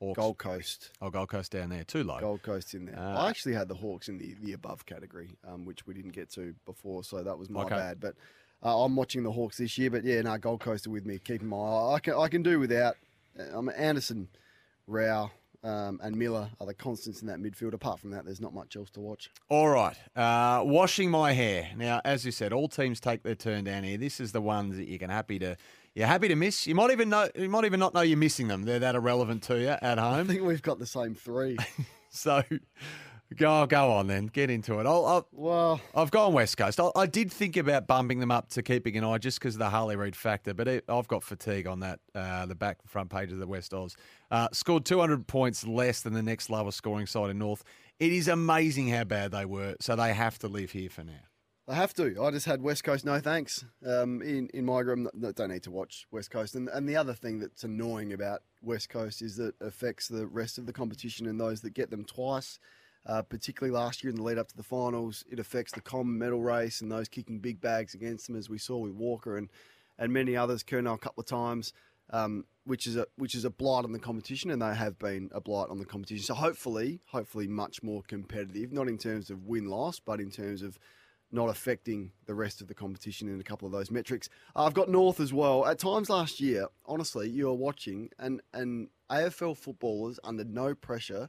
Hawks. 0.00 0.16
Gold 0.16 0.38
Coast. 0.38 0.90
Oh, 1.00 1.10
Gold 1.10 1.28
Coast 1.28 1.52
down 1.52 1.70
there, 1.70 1.84
too 1.84 2.04
low. 2.04 2.18
Gold 2.20 2.42
Coast 2.42 2.74
in 2.74 2.86
there. 2.86 2.98
Uh, 2.98 3.22
I 3.22 3.30
actually 3.30 3.54
had 3.54 3.68
the 3.68 3.74
Hawks 3.74 4.08
in 4.08 4.18
the, 4.18 4.34
the 4.42 4.52
above 4.52 4.84
category, 4.84 5.38
um, 5.46 5.64
which 5.64 5.86
we 5.86 5.94
didn't 5.94 6.12
get 6.12 6.30
to 6.32 6.54
before, 6.66 7.04
so 7.04 7.22
that 7.22 7.38
was 7.38 7.48
my 7.48 7.62
okay. 7.62 7.76
bad. 7.76 8.00
But 8.00 8.16
uh, 8.66 8.84
I'm 8.84 8.96
watching 8.96 9.22
the 9.22 9.30
Hawks 9.30 9.58
this 9.58 9.78
year, 9.78 9.90
but 9.90 10.04
yeah, 10.04 10.22
no, 10.22 10.36
Gold 10.38 10.60
Coast 10.60 10.88
are 10.88 10.90
with 10.90 11.06
me, 11.06 11.20
keeping 11.22 11.46
my 11.46 11.56
eye. 11.56 11.94
I 11.94 11.98
can 12.00 12.14
I 12.14 12.26
can 12.28 12.42
do 12.42 12.58
without. 12.58 12.96
I'm 13.38 13.68
um, 13.68 13.72
Anderson, 13.76 14.28
Rowell, 14.88 15.30
um, 15.62 16.00
and 16.02 16.16
Miller 16.16 16.48
are 16.58 16.66
the 16.66 16.74
constants 16.74 17.20
in 17.20 17.28
that 17.28 17.38
midfield. 17.38 17.74
Apart 17.74 18.00
from 18.00 18.10
that, 18.10 18.24
there's 18.24 18.40
not 18.40 18.52
much 18.52 18.74
else 18.74 18.90
to 18.90 19.00
watch. 19.00 19.30
All 19.48 19.68
right, 19.68 19.96
uh, 20.16 20.62
washing 20.64 21.10
my 21.10 21.32
hair. 21.32 21.70
Now, 21.76 22.00
as 22.04 22.26
you 22.26 22.32
said, 22.32 22.52
all 22.52 22.66
teams 22.66 22.98
take 22.98 23.22
their 23.22 23.36
turn 23.36 23.62
down 23.62 23.84
here. 23.84 23.98
This 23.98 24.18
is 24.18 24.32
the 24.32 24.40
ones 24.40 24.76
that 24.78 24.88
you 24.88 24.98
can 24.98 25.10
happy 25.10 25.38
to 25.38 25.56
you're 25.94 26.08
happy 26.08 26.26
to 26.26 26.34
miss. 26.36 26.66
You 26.66 26.74
might 26.74 26.90
even 26.90 27.08
know 27.08 27.28
you 27.36 27.48
might 27.48 27.66
even 27.66 27.78
not 27.78 27.94
know 27.94 28.00
you're 28.00 28.18
missing 28.18 28.48
them. 28.48 28.64
They're 28.64 28.80
that 28.80 28.96
irrelevant 28.96 29.44
to 29.44 29.60
you 29.60 29.76
at 29.80 29.98
home. 29.98 30.14
I 30.14 30.24
think 30.24 30.42
we've 30.42 30.62
got 30.62 30.80
the 30.80 30.86
same 30.86 31.14
three. 31.14 31.56
so 32.10 32.42
Go 33.34 33.66
go 33.66 33.90
on 33.90 34.06
then, 34.06 34.26
get 34.26 34.50
into 34.50 34.78
it. 34.78 34.86
I'll, 34.86 35.04
I'll 35.04 35.28
well, 35.32 35.80
I've 35.96 36.12
gone 36.12 36.32
West 36.32 36.56
Coast. 36.56 36.78
I, 36.78 36.90
I, 36.94 37.06
did 37.06 37.32
think 37.32 37.56
about 37.56 37.88
bumping 37.88 38.20
them 38.20 38.30
up 38.30 38.50
to 38.50 38.62
keeping 38.62 38.96
an 38.96 39.02
eye 39.02 39.18
just 39.18 39.40
because 39.40 39.56
of 39.56 39.58
the 39.58 39.68
Harley 39.68 39.96
Reid 39.96 40.14
factor, 40.14 40.54
but 40.54 40.68
it, 40.68 40.84
I've 40.88 41.08
got 41.08 41.24
fatigue 41.24 41.66
on 41.66 41.80
that. 41.80 41.98
Uh, 42.14 42.46
the 42.46 42.54
back 42.54 42.78
front 42.86 43.10
page 43.10 43.32
of 43.32 43.38
the 43.38 43.46
West 43.46 43.74
Oz 43.74 43.96
uh, 44.30 44.48
scored 44.52 44.84
200 44.84 45.26
points 45.26 45.66
less 45.66 46.02
than 46.02 46.12
the 46.12 46.22
next 46.22 46.50
lowest 46.50 46.78
scoring 46.78 47.06
side 47.06 47.30
in 47.30 47.38
North. 47.38 47.64
It 47.98 48.12
is 48.12 48.28
amazing 48.28 48.88
how 48.90 49.02
bad 49.02 49.32
they 49.32 49.44
were, 49.44 49.74
so 49.80 49.96
they 49.96 50.12
have 50.14 50.38
to 50.38 50.48
live 50.48 50.70
here 50.70 50.88
for 50.88 51.02
now. 51.02 51.24
They 51.66 51.74
have 51.74 51.94
to. 51.94 52.22
I 52.22 52.30
just 52.30 52.46
had 52.46 52.62
West 52.62 52.84
Coast. 52.84 53.04
No 53.04 53.18
thanks. 53.18 53.64
Um, 53.84 54.22
in 54.22 54.48
in 54.54 54.64
my 54.64 54.78
room, 54.78 55.08
don't 55.18 55.50
need 55.50 55.64
to 55.64 55.72
watch 55.72 56.06
West 56.12 56.30
Coast. 56.30 56.54
And 56.54 56.68
and 56.68 56.88
the 56.88 56.94
other 56.94 57.12
thing 57.12 57.40
that's 57.40 57.64
annoying 57.64 58.12
about 58.12 58.42
West 58.62 58.88
Coast 58.88 59.20
is 59.20 59.34
that 59.38 59.48
it 59.60 59.66
affects 59.66 60.06
the 60.06 60.28
rest 60.28 60.58
of 60.58 60.66
the 60.66 60.72
competition 60.72 61.26
and 61.26 61.40
those 61.40 61.62
that 61.62 61.74
get 61.74 61.90
them 61.90 62.04
twice 62.04 62.60
uh, 63.06 63.22
particularly 63.22 63.76
last 63.76 64.02
year 64.02 64.10
in 64.10 64.16
the 64.16 64.22
lead 64.22 64.38
up 64.38 64.48
to 64.48 64.56
the 64.56 64.62
finals. 64.62 65.24
It 65.30 65.38
affects 65.38 65.72
the 65.72 65.80
Coleman 65.80 66.18
medal 66.18 66.42
race 66.42 66.80
and 66.80 66.90
those 66.90 67.08
kicking 67.08 67.38
big 67.38 67.60
bags 67.60 67.94
against 67.94 68.26
them, 68.26 68.36
as 68.36 68.50
we 68.50 68.58
saw 68.58 68.78
with 68.78 68.92
Walker 68.92 69.36
and, 69.36 69.48
and 69.98 70.12
many 70.12 70.36
others. 70.36 70.62
Curnow 70.62 70.94
a 70.94 70.98
couple 70.98 71.20
of 71.20 71.26
times. 71.26 71.72
um, 72.10 72.44
which 72.64 72.86
is 72.86 72.96
a 72.96 73.06
which 73.16 73.34
is 73.34 73.44
a 73.44 73.50
blight 73.50 73.84
on 73.84 73.92
the 73.92 73.98
competition, 73.98 74.50
and 74.50 74.60
they 74.60 74.74
have 74.74 74.98
been 74.98 75.30
a 75.32 75.40
blight 75.40 75.68
on 75.70 75.78
the 75.78 75.84
competition. 75.84 76.24
So 76.24 76.34
hopefully, 76.34 77.00
hopefully, 77.06 77.46
much 77.46 77.82
more 77.82 78.02
competitive, 78.06 78.72
not 78.72 78.88
in 78.88 78.98
terms 78.98 79.30
of 79.30 79.44
win 79.44 79.66
loss, 79.66 80.00
but 80.00 80.20
in 80.20 80.30
terms 80.30 80.62
of 80.62 80.78
not 81.32 81.48
affecting 81.48 82.12
the 82.26 82.34
rest 82.34 82.60
of 82.60 82.68
the 82.68 82.74
competition 82.74 83.28
in 83.28 83.40
a 83.40 83.44
couple 83.44 83.66
of 83.66 83.72
those 83.72 83.90
metrics. 83.90 84.28
Uh, 84.54 84.64
I've 84.64 84.74
got 84.74 84.88
North 84.88 85.18
as 85.18 85.32
well. 85.32 85.66
At 85.66 85.78
times 85.78 86.08
last 86.08 86.40
year, 86.40 86.66
honestly, 86.86 87.28
you 87.28 87.46
were 87.46 87.54
watching 87.54 88.10
and 88.18 88.40
and 88.52 88.88
AFL 89.10 89.56
footballers 89.56 90.18
under 90.24 90.44
no 90.44 90.74
pressure 90.74 91.28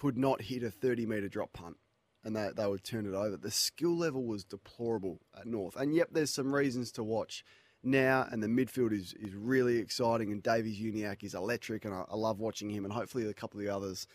could 0.00 0.16
not 0.16 0.40
hit 0.40 0.62
a 0.62 0.70
30 0.70 1.04
metre 1.04 1.28
drop 1.28 1.52
punt 1.52 1.76
and 2.24 2.34
they, 2.34 2.48
they 2.56 2.66
would 2.66 2.82
turn 2.82 3.04
it 3.04 3.14
over. 3.14 3.36
The 3.36 3.50
skill 3.50 3.96
level 3.96 4.24
was 4.24 4.44
deplorable 4.44 5.20
at 5.38 5.46
North. 5.46 5.76
And 5.76 5.94
yep, 5.94 6.08
there's 6.12 6.30
some 6.30 6.54
reasons 6.54 6.90
to 6.92 7.04
watch 7.04 7.44
now, 7.82 8.26
and 8.30 8.42
the 8.42 8.46
midfield 8.46 8.92
is, 8.92 9.14
is 9.20 9.34
really 9.34 9.76
exciting. 9.76 10.32
And 10.32 10.42
Davies 10.42 10.80
Uniacke 10.80 11.24
is 11.24 11.34
electric, 11.34 11.84
and 11.84 11.94
I, 11.94 12.04
I 12.10 12.16
love 12.16 12.40
watching 12.40 12.70
him. 12.70 12.84
And 12.84 12.92
hopefully, 12.92 13.26
a 13.26 13.34
couple 13.34 13.60
of 13.60 13.66
the 13.66 13.74
others 13.74 14.06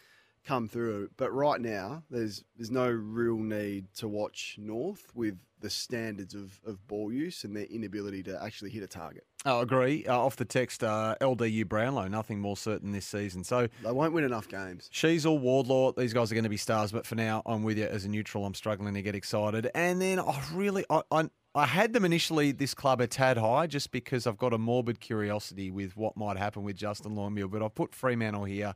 come 0.45 0.67
through. 0.67 1.09
But 1.17 1.33
right 1.33 1.59
now, 1.59 2.03
there's 2.09 2.43
there's 2.55 2.71
no 2.71 2.89
real 2.89 3.37
need 3.37 3.87
to 3.95 4.07
watch 4.07 4.57
North 4.59 5.11
with 5.13 5.37
the 5.61 5.69
standards 5.69 6.35
of, 6.35 6.59
of 6.65 6.85
ball 6.87 7.11
use 7.11 7.43
and 7.43 7.55
their 7.55 7.63
inability 7.63 8.21
to 8.21 8.43
actually 8.43 8.69
hit 8.69 8.83
a 8.83 8.87
target. 8.87 9.23
I 9.45 9.61
agree. 9.61 10.05
Uh, 10.05 10.17
off 10.17 10.35
the 10.35 10.45
text, 10.45 10.83
uh, 10.83 11.15
LDU 11.21 11.67
Brownlow, 11.67 12.07
nothing 12.07 12.39
more 12.39 12.57
certain 12.57 12.91
this 12.91 13.05
season. 13.05 13.43
So 13.43 13.67
they 13.83 13.91
won't 13.91 14.13
win 14.13 14.23
enough 14.23 14.47
games. 14.47 14.89
Sheezel 14.93 15.39
Wardlaw. 15.39 15.93
These 15.93 16.13
guys 16.13 16.31
are 16.31 16.35
going 16.35 16.43
to 16.43 16.49
be 16.49 16.57
stars, 16.57 16.91
but 16.91 17.05
for 17.05 17.15
now, 17.15 17.41
I'm 17.45 17.63
with 17.63 17.77
you 17.77 17.85
as 17.85 18.05
a 18.05 18.09
neutral. 18.09 18.45
I'm 18.45 18.53
struggling 18.53 18.93
to 18.95 19.01
get 19.01 19.15
excited. 19.15 19.69
And 19.73 20.01
then 20.01 20.19
I 20.19 20.39
really, 20.53 20.85
I, 20.89 21.01
I, 21.11 21.29
I 21.53 21.65
had 21.65 21.93
them 21.93 22.05
initially, 22.05 22.51
this 22.51 22.73
club 22.73 23.01
a 23.01 23.07
tad 23.07 23.37
high, 23.37 23.67
just 23.67 23.91
because 23.91 24.27
I've 24.27 24.37
got 24.37 24.53
a 24.53 24.57
morbid 24.57 24.99
curiosity 24.99 25.71
with 25.71 25.95
what 25.95 26.17
might 26.17 26.37
happen 26.37 26.63
with 26.63 26.75
Justin 26.75 27.15
Longmuir. 27.15 27.47
But 27.47 27.63
I've 27.63 27.75
put 27.75 27.95
Fremantle 27.95 28.45
here. 28.45 28.75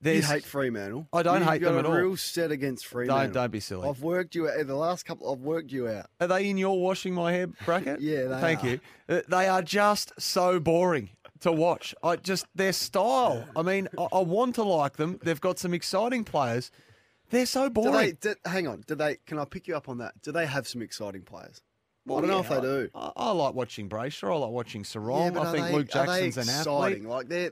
You 0.00 0.22
hate 0.22 0.44
Fremantle. 0.44 1.08
I 1.12 1.22
don't 1.22 1.40
You've 1.40 1.48
hate 1.50 1.62
them 1.62 1.72
got 1.74 1.78
at 1.80 1.84
a 1.86 1.88
all. 1.88 1.94
real 1.94 2.16
set 2.16 2.52
against 2.52 2.86
Fremantle. 2.86 3.24
Don't, 3.24 3.32
don't 3.32 3.50
be 3.50 3.60
silly. 3.60 3.88
I've 3.88 4.00
worked 4.02 4.34
you 4.34 4.48
out. 4.48 4.64
The 4.66 4.74
last 4.76 5.04
couple, 5.04 5.32
I've 5.32 5.40
worked 5.40 5.72
you 5.72 5.88
out. 5.88 6.06
Are 6.20 6.26
they 6.28 6.48
in 6.48 6.56
your 6.56 6.80
washing 6.80 7.14
my 7.14 7.32
hair 7.32 7.48
bracket? 7.48 8.00
Yeah, 8.00 8.24
they 8.28 8.40
Thank 8.40 8.64
are. 8.64 8.68
you. 8.68 8.80
Uh, 9.08 9.20
They 9.28 9.48
are 9.48 9.62
just 9.62 10.12
so 10.20 10.60
boring 10.60 11.10
to 11.40 11.50
watch. 11.50 11.94
I 12.02 12.16
just 12.16 12.46
their 12.54 12.72
style. 12.72 13.44
I 13.56 13.62
mean, 13.62 13.88
I, 13.98 14.06
I 14.12 14.20
want 14.20 14.54
to 14.56 14.62
like 14.62 14.96
them. 14.96 15.18
They've 15.22 15.40
got 15.40 15.58
some 15.58 15.74
exciting 15.74 16.22
players. 16.24 16.70
They're 17.30 17.44
so 17.46 17.68
Do 17.68 17.74
boring. 17.74 17.92
they? 17.92 18.12
Do, 18.12 18.34
hang 18.44 18.68
on. 18.68 18.84
Do 18.86 18.94
they? 18.94 19.16
Can 19.26 19.38
I 19.38 19.44
pick 19.44 19.66
you 19.68 19.76
up 19.76 19.88
on 19.88 19.98
that? 19.98 20.14
Do 20.22 20.32
they 20.32 20.46
have 20.46 20.66
some 20.68 20.80
exciting 20.80 21.22
players? 21.22 21.60
I 22.08 22.12
don't 22.20 22.28
know 22.28 22.40
if 22.40 22.48
they 22.48 22.60
do. 22.60 22.88
I, 22.94 23.10
I 23.16 23.30
like 23.32 23.52
watching 23.54 23.86
Brayshaw. 23.88 24.32
I 24.32 24.36
like 24.38 24.50
watching 24.50 24.82
Serong. 24.82 25.36
I 25.36 25.52
think 25.52 25.70
Luke 25.72 25.88
Jackson's 25.90 26.38
an 26.38 26.48
athlete. 26.48 27.04
Like 27.04 27.28
they're 27.28 27.50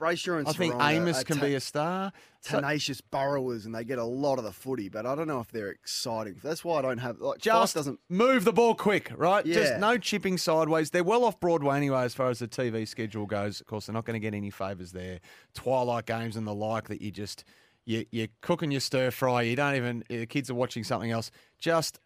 And 0.00 0.48
I 0.48 0.52
think 0.52 0.74
Amiss 0.74 1.20
uh, 1.20 1.24
can 1.24 1.36
ta- 1.36 1.44
be 1.44 1.54
a 1.54 1.60
star. 1.60 2.12
So- 2.40 2.60
tenacious 2.60 3.00
burrowers, 3.00 3.64
and 3.64 3.74
they 3.74 3.84
get 3.84 3.98
a 3.98 4.04
lot 4.04 4.38
of 4.38 4.44
the 4.44 4.52
footy. 4.52 4.88
But 4.88 5.06
I 5.06 5.14
don't 5.14 5.26
know 5.26 5.40
if 5.40 5.50
they're 5.50 5.70
exciting. 5.70 6.36
That's 6.42 6.64
why 6.64 6.78
I 6.78 6.82
don't 6.82 6.98
have. 6.98 7.20
Like, 7.20 7.38
just 7.38 7.74
doesn't. 7.74 8.00
move 8.08 8.44
the 8.44 8.52
ball 8.52 8.74
quick, 8.74 9.10
right? 9.16 9.44
Just 9.44 9.72
Yeah. 9.72 9.78
no 9.78 9.96
chipping 9.96 10.36
sideways. 10.36 10.90
They're 10.90 11.04
well 11.04 11.24
off 11.24 11.40
Broadway 11.40 11.76
anyway, 11.76 12.02
as 12.02 12.14
far 12.14 12.28
as 12.28 12.40
the 12.40 12.48
TV 12.48 12.86
schedule 12.86 13.26
goes. 13.26 13.60
Of 13.60 13.66
course, 13.66 13.86
they're 13.86 13.94
not 13.94 14.04
going 14.04 14.14
to 14.14 14.20
get 14.20 14.34
any 14.34 14.50
favours 14.50 14.92
there. 14.92 15.20
Twilight 15.54 16.06
games 16.06 16.36
and 16.36 16.46
the 16.46 16.54
like 16.54 16.88
that 16.88 17.00
you 17.00 17.10
just 17.10 17.44
you 17.86 18.04
you're 18.10 18.28
cooking 18.40 18.70
your 18.70 18.80
stir 18.80 19.10
fry. 19.10 19.42
You 19.42 19.56
don't 19.56 19.76
even 19.76 20.04
the 20.08 20.26
kids 20.26 20.50
are 20.50 20.54
watching 20.54 20.84
something 20.84 21.10
else. 21.10 21.30
Just 21.58 21.98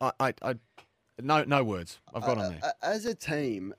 I 0.00 0.12
I, 0.20 0.34
I 0.42 0.54
no 1.20 1.44
no 1.44 1.64
words. 1.64 1.98
I've 2.14 2.22
uh, 2.22 2.26
got 2.26 2.38
on 2.38 2.50
there. 2.52 2.60
Uh, 2.62 2.66
uh, 2.66 2.72
as 2.82 3.06
a 3.06 3.14
team, 3.14 3.74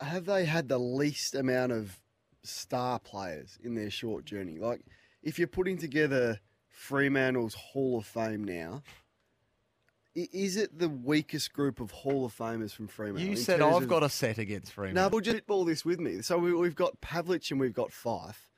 have 0.00 0.26
they 0.26 0.44
had 0.44 0.68
the 0.68 0.78
least 0.78 1.34
amount 1.34 1.72
of 1.72 1.98
star 2.42 2.98
players 2.98 3.58
in 3.62 3.74
their 3.74 3.90
short 3.90 4.24
journey? 4.24 4.58
Like, 4.58 4.80
if 5.22 5.38
you're 5.38 5.48
putting 5.48 5.78
together 5.78 6.40
Fremantle's 6.68 7.54
Hall 7.54 7.98
of 7.98 8.06
Fame 8.06 8.44
now, 8.44 8.82
is 10.14 10.56
it 10.56 10.78
the 10.78 10.88
weakest 10.88 11.52
group 11.52 11.80
of 11.80 11.90
Hall 11.90 12.26
of 12.26 12.36
Famers 12.36 12.72
from 12.72 12.86
Fremantle? 12.86 13.26
You 13.28 13.36
said 13.36 13.60
I've 13.60 13.82
of- 13.84 13.88
got 13.88 14.02
a 14.02 14.08
set 14.08 14.38
against 14.38 14.72
Freeman. 14.72 14.94
No, 14.94 15.08
we'll 15.08 15.20
just 15.20 15.46
ball 15.46 15.64
this 15.64 15.84
with 15.84 16.00
me. 16.00 16.20
So 16.22 16.38
we, 16.38 16.52
we've 16.52 16.74
got 16.74 17.00
Pavlich 17.00 17.50
and 17.50 17.58
we've 17.58 17.72
got 17.72 17.90
Fyfe. 17.90 18.48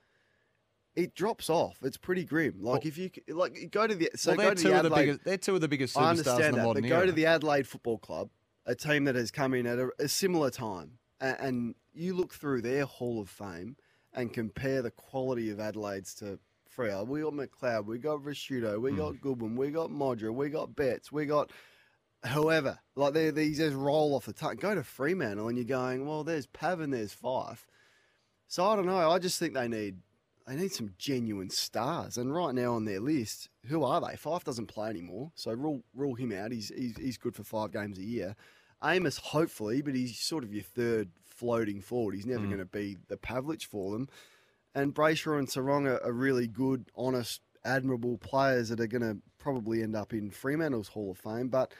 It 0.96 1.14
drops 1.14 1.50
off. 1.50 1.78
It's 1.82 1.96
pretty 1.96 2.24
grim. 2.24 2.54
Like 2.60 2.86
if 2.86 2.96
you 2.96 3.10
like 3.28 3.68
go 3.72 3.86
to 3.86 3.94
the 3.96 4.10
so 4.14 4.30
well, 4.34 4.46
they're 4.46 4.54
to 4.54 4.62
two 4.62 4.68
the 4.68 4.76
of 4.76 4.82
the 4.82 4.86
Adelaide. 4.86 5.04
biggest. 5.06 5.24
They're 5.24 5.36
two 5.38 5.54
of 5.56 5.60
the 5.60 5.68
biggest 5.68 5.98
I 5.98 6.10
understand 6.10 6.54
the 6.54 6.58
that, 6.58 6.74
but 6.74 6.88
go 6.88 7.04
to 7.04 7.10
the 7.12 7.26
Adelaide 7.26 7.66
Football 7.66 7.98
Club, 7.98 8.30
a 8.64 8.76
team 8.76 9.04
that 9.04 9.16
has 9.16 9.32
come 9.32 9.54
in 9.54 9.66
at 9.66 9.78
a, 9.80 9.90
a 9.98 10.06
similar 10.08 10.50
time, 10.50 10.92
and, 11.20 11.36
and 11.40 11.74
you 11.94 12.14
look 12.14 12.32
through 12.34 12.62
their 12.62 12.84
Hall 12.84 13.20
of 13.20 13.28
Fame 13.28 13.76
and 14.12 14.32
compare 14.32 14.82
the 14.82 14.90
quality 14.90 15.50
of 15.50 15.58
Adelaide's 15.60 16.14
to 16.16 16.38
Freo. 16.76 17.06
We 17.06 17.20
got 17.22 17.32
McLeod, 17.34 17.86
we 17.86 17.98
got 17.98 18.20
Ricciuto, 18.20 18.80
we 18.80 18.90
Hmm. 18.92 18.96
got 18.96 19.20
Goodwin, 19.20 19.56
we 19.56 19.70
got 19.70 19.90
Modra, 19.90 20.34
we 20.34 20.48
got 20.48 20.74
Betts, 20.74 21.12
we 21.12 21.26
got 21.26 21.50
whoever. 22.28 22.78
Like 22.96 23.12
they 23.14 23.30
these 23.30 23.58
just 23.58 23.76
roll 23.76 24.14
off 24.14 24.26
the 24.26 24.32
tongue. 24.32 24.56
Go 24.56 24.74
to 24.74 24.82
Fremantle 24.82 25.48
and 25.48 25.56
you're 25.58 25.64
going, 25.64 26.06
well, 26.06 26.24
there's 26.24 26.46
Pav 26.46 26.80
and 26.80 26.92
there's 26.92 27.14
Fyfe. 27.14 27.66
So 28.48 28.66
I 28.66 28.76
don't 28.76 28.86
know. 28.86 29.10
I 29.10 29.18
just 29.18 29.38
think 29.38 29.54
they 29.54 29.68
need 29.68 29.98
they 30.46 30.56
need 30.56 30.72
some 30.72 30.94
genuine 30.98 31.48
stars. 31.50 32.18
And 32.18 32.34
right 32.34 32.54
now 32.54 32.74
on 32.74 32.84
their 32.84 33.00
list, 33.00 33.48
who 33.66 33.82
are 33.84 34.00
they? 34.00 34.16
Fyfe 34.16 34.44
doesn't 34.44 34.66
play 34.66 34.90
anymore, 34.90 35.32
so 35.34 35.52
rule 35.52 35.82
rule 35.94 36.14
him 36.14 36.32
out. 36.32 36.52
He's 36.52 36.68
he's, 36.68 36.96
he's 36.98 37.18
good 37.18 37.34
for 37.34 37.44
five 37.44 37.72
games 37.72 37.98
a 37.98 38.04
year. 38.04 38.36
Amiss, 38.82 39.16
hopefully, 39.18 39.80
but 39.80 39.94
he's 39.94 40.18
sort 40.18 40.44
of 40.44 40.52
your 40.52 40.62
third 40.64 41.08
floating 41.34 41.80
forward. 41.80 42.14
He's 42.14 42.26
never 42.26 42.46
going 42.46 42.58
to 42.58 42.64
be 42.64 42.96
the 43.08 43.16
Pavlich 43.16 43.64
for 43.64 43.92
them. 43.92 44.08
And 44.74 44.94
Brayshaw 44.94 45.38
and 45.38 45.48
Serong 45.48 45.86
are, 45.86 46.02
are 46.04 46.12
really 46.12 46.46
good, 46.46 46.86
honest, 46.96 47.40
admirable 47.64 48.18
players 48.18 48.68
that 48.68 48.80
are 48.80 48.86
going 48.86 49.02
to 49.02 49.18
probably 49.38 49.82
end 49.82 49.94
up 49.96 50.12
in 50.12 50.30
Fremantle's 50.30 50.88
Hall 50.88 51.10
of 51.12 51.18
Fame. 51.18 51.48
But 51.48 51.72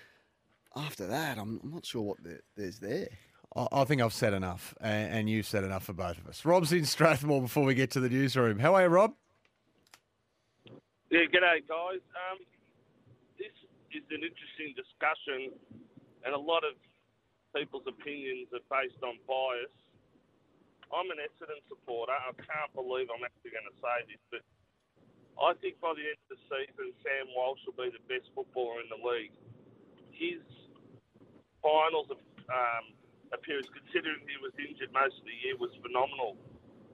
after 0.77 1.07
that, 1.07 1.39
I'm, 1.39 1.61
I'm 1.63 1.71
not 1.71 1.87
sure 1.87 2.03
what 2.03 2.23
there, 2.23 2.41
there's 2.57 2.79
there. 2.79 3.09
I 3.57 3.67
I 3.73 3.85
think 3.85 4.03
I've 4.03 4.13
said 4.13 4.35
enough, 4.35 4.75
and, 4.81 5.13
and 5.13 5.31
you've 5.31 5.47
said 5.47 5.65
enough 5.65 5.85
for 5.85 5.93
both 5.93 6.19
of 6.19 6.27
us. 6.27 6.45
Rob's 6.45 6.73
in 6.73 6.85
Strathmore 6.85 7.43
before 7.43 7.65
we 7.65 7.75
get 7.75 7.91
to 7.93 8.01
the 8.01 8.09
newsroom. 8.09 8.59
How 8.59 8.75
are 8.75 8.83
you, 8.83 8.89
Rob? 8.89 9.15
Yeah, 11.11 11.21
g'day 11.31 11.63
guys. 11.69 12.03
Um, 12.11 12.39
this 13.39 13.55
is 13.93 14.03
an 14.11 14.23
interesting 14.23 14.75
discussion, 14.75 15.53
and 16.25 16.35
a 16.35 16.39
lot 16.39 16.65
of 16.65 16.75
people's 17.55 17.87
opinions 17.87 18.51
are 18.51 18.67
based 18.67 18.99
on 19.07 19.23
bias. 19.25 19.73
I'm 20.91 21.09
an 21.11 21.23
Essendon 21.23 21.63
supporter. 21.71 22.13
I 22.13 22.35
can't 22.35 22.73
believe 22.75 23.09
I'm 23.09 23.25
actually 23.25 23.55
going 23.55 23.67
to 23.71 23.79
say 23.79 23.97
this, 24.11 24.23
but 24.31 24.43
I 25.39 25.55
think 25.59 25.79
by 25.83 25.95
the 25.95 26.05
end 26.07 26.19
of 26.27 26.39
the 26.39 26.41
season, 26.47 26.95
Sam 27.03 27.31
Walsh 27.35 27.63
will 27.67 27.79
be 27.79 27.91
the 27.91 28.03
best 28.07 28.31
footballer 28.35 28.83
in 28.83 28.91
the 28.91 29.01
league. 29.03 29.35
His 30.15 30.43
finals 31.63 32.11
um, 32.13 32.85
appearance, 33.35 33.67
considering 33.73 34.23
he 34.27 34.39
was 34.39 34.55
injured 34.59 34.95
most 34.95 35.19
of 35.19 35.27
the 35.27 35.35
year, 35.43 35.59
was 35.59 35.75
phenomenal. 35.83 36.39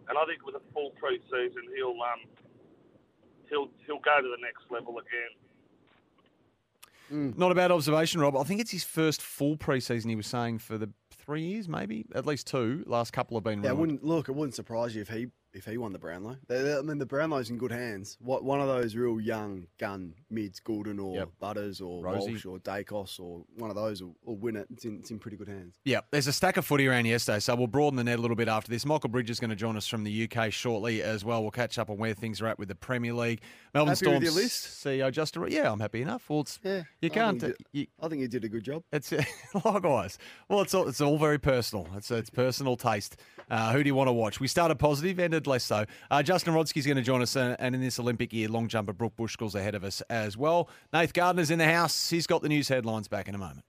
And 0.08 0.16
I 0.16 0.24
think 0.24 0.44
with 0.46 0.56
a 0.56 0.64
full 0.72 0.96
pre-season, 0.96 1.68
he'll 1.76 2.00
um, 2.00 2.24
he'll 3.52 3.68
he'll 3.84 4.00
go 4.00 4.16
to 4.22 4.30
the 4.30 4.40
next 4.40 4.64
level 4.72 4.96
again. 4.96 5.32
Mm. 7.10 7.36
Not 7.36 7.50
a 7.50 7.54
bad 7.54 7.70
observation, 7.70 8.20
Rob. 8.20 8.36
I 8.36 8.44
think 8.44 8.60
it's 8.60 8.70
his 8.70 8.84
first 8.84 9.20
full 9.20 9.56
preseason. 9.56 10.08
He 10.08 10.16
was 10.16 10.26
saying 10.26 10.58
for 10.58 10.78
the 10.78 10.90
three 11.10 11.42
years, 11.42 11.68
maybe 11.68 12.04
at 12.14 12.26
least 12.26 12.46
two. 12.46 12.84
Last 12.86 13.12
couple 13.12 13.36
have 13.36 13.44
been. 13.44 13.62
Yeah, 13.62 13.70
it 13.70 13.76
wouldn't 13.76 14.04
look. 14.04 14.28
It 14.28 14.32
wouldn't 14.32 14.54
surprise 14.54 14.94
you 14.94 15.02
if 15.02 15.08
he 15.08 15.28
if 15.52 15.64
he 15.64 15.76
won 15.78 15.92
the 15.92 15.98
Brownlow. 15.98 16.36
They, 16.48 16.76
I 16.76 16.82
mean, 16.82 16.98
the 16.98 17.06
Brownlow's 17.06 17.50
in 17.50 17.58
good 17.58 17.72
hands. 17.72 18.16
What 18.20 18.44
one 18.44 18.60
of 18.60 18.68
those 18.68 18.94
real 18.94 19.20
young 19.20 19.66
gun 19.78 20.14
mids, 20.30 20.60
Gulden 20.60 21.02
or 21.02 21.14
Yep. 21.16 21.28
Butters 21.40 21.80
or 21.80 22.04
Rosie. 22.04 22.30
Walsh 22.32 22.46
or 22.46 22.58
Daicos 22.58 23.18
or 23.20 23.44
one 23.56 23.70
of 23.70 23.76
those 23.76 24.02
will, 24.02 24.14
will 24.24 24.36
win 24.36 24.56
it. 24.56 24.66
It's 24.72 24.84
in, 24.84 24.98
it's 25.00 25.10
in 25.10 25.18
pretty 25.18 25.36
good 25.36 25.48
hands. 25.48 25.76
Yeah, 25.84 26.00
there's 26.10 26.26
a 26.26 26.32
stack 26.32 26.56
of 26.56 26.64
footy 26.64 26.86
around 26.86 27.06
yesterday, 27.06 27.40
so 27.40 27.54
we'll 27.56 27.66
broaden 27.66 27.96
the 27.96 28.04
net 28.04 28.18
a 28.18 28.22
little 28.22 28.36
bit 28.36 28.48
after 28.48 28.70
this. 28.70 28.86
Michael 28.86 29.10
Bridge 29.10 29.30
is 29.30 29.40
going 29.40 29.50
to 29.50 29.56
join 29.56 29.76
us 29.76 29.86
from 29.86 30.04
the 30.04 30.28
UK 30.30 30.52
shortly 30.52 31.02
as 31.02 31.24
well. 31.24 31.42
We'll 31.42 31.50
catch 31.50 31.78
up 31.78 31.90
on 31.90 31.96
where 31.98 32.14
things 32.14 32.40
are 32.40 32.46
at 32.46 32.58
with 32.58 32.68
the 32.68 32.74
Premier 32.74 33.12
League. 33.12 33.40
Melbourne 33.74 33.88
Happy 33.94 34.04
Storm 34.04 34.22
your 34.22 34.32
list? 34.32 34.84
CEO 34.84 35.10
Justin. 35.10 35.46
Yeah, 35.48 35.70
I'm 35.72 35.80
happy 35.80 36.02
enough. 36.02 36.28
Well, 36.30 36.40
it's, 36.40 36.58
Yeah, 36.62 36.82
you 37.00 37.10
can't. 37.10 37.40
think 37.40 37.56
You, 37.72 37.86
I 38.00 38.08
think 38.08 38.20
you 38.20 38.28
did 38.28 38.44
a 38.44 38.48
good 38.48 38.62
job. 38.64 38.82
It's 38.92 39.12
likewise. 39.64 40.18
Well, 40.48 40.60
it's 40.60 40.74
all, 40.74 40.88
it's 40.88 41.00
all 41.00 41.18
very 41.18 41.38
personal. 41.38 41.88
It's 41.96 42.10
it's 42.10 42.30
personal 42.30 42.76
taste. 42.76 43.16
Uh, 43.50 43.72
who 43.72 43.82
do 43.82 43.88
you 43.88 43.94
want 43.94 44.06
to 44.08 44.12
watch? 44.12 44.38
We 44.38 44.46
started 44.46 44.76
positive, 44.78 45.18
ended 45.18 45.39
less 45.46 45.64
so. 45.64 45.84
Uh, 46.10 46.22
Justin 46.22 46.54
Rodski's 46.54 46.86
going 46.86 46.96
to 46.96 47.02
join 47.02 47.22
us, 47.22 47.36
uh, 47.36 47.56
and 47.58 47.74
in 47.74 47.80
this 47.80 47.98
Olympic 47.98 48.32
year, 48.32 48.48
long 48.48 48.68
jumper 48.68 48.92
Brooke 48.92 49.16
Buschkuehl's 49.16 49.54
ahead 49.54 49.74
of 49.74 49.84
us 49.84 50.00
as 50.10 50.36
well. 50.36 50.68
Nath 50.92 51.12
Gardner's 51.12 51.50
in 51.50 51.58
the 51.58 51.70
house. 51.70 52.10
He's 52.10 52.26
got 52.26 52.42
the 52.42 52.48
news 52.48 52.68
headlines 52.68 53.08
back 53.08 53.28
in 53.28 53.34
a 53.34 53.38
moment. 53.38 53.64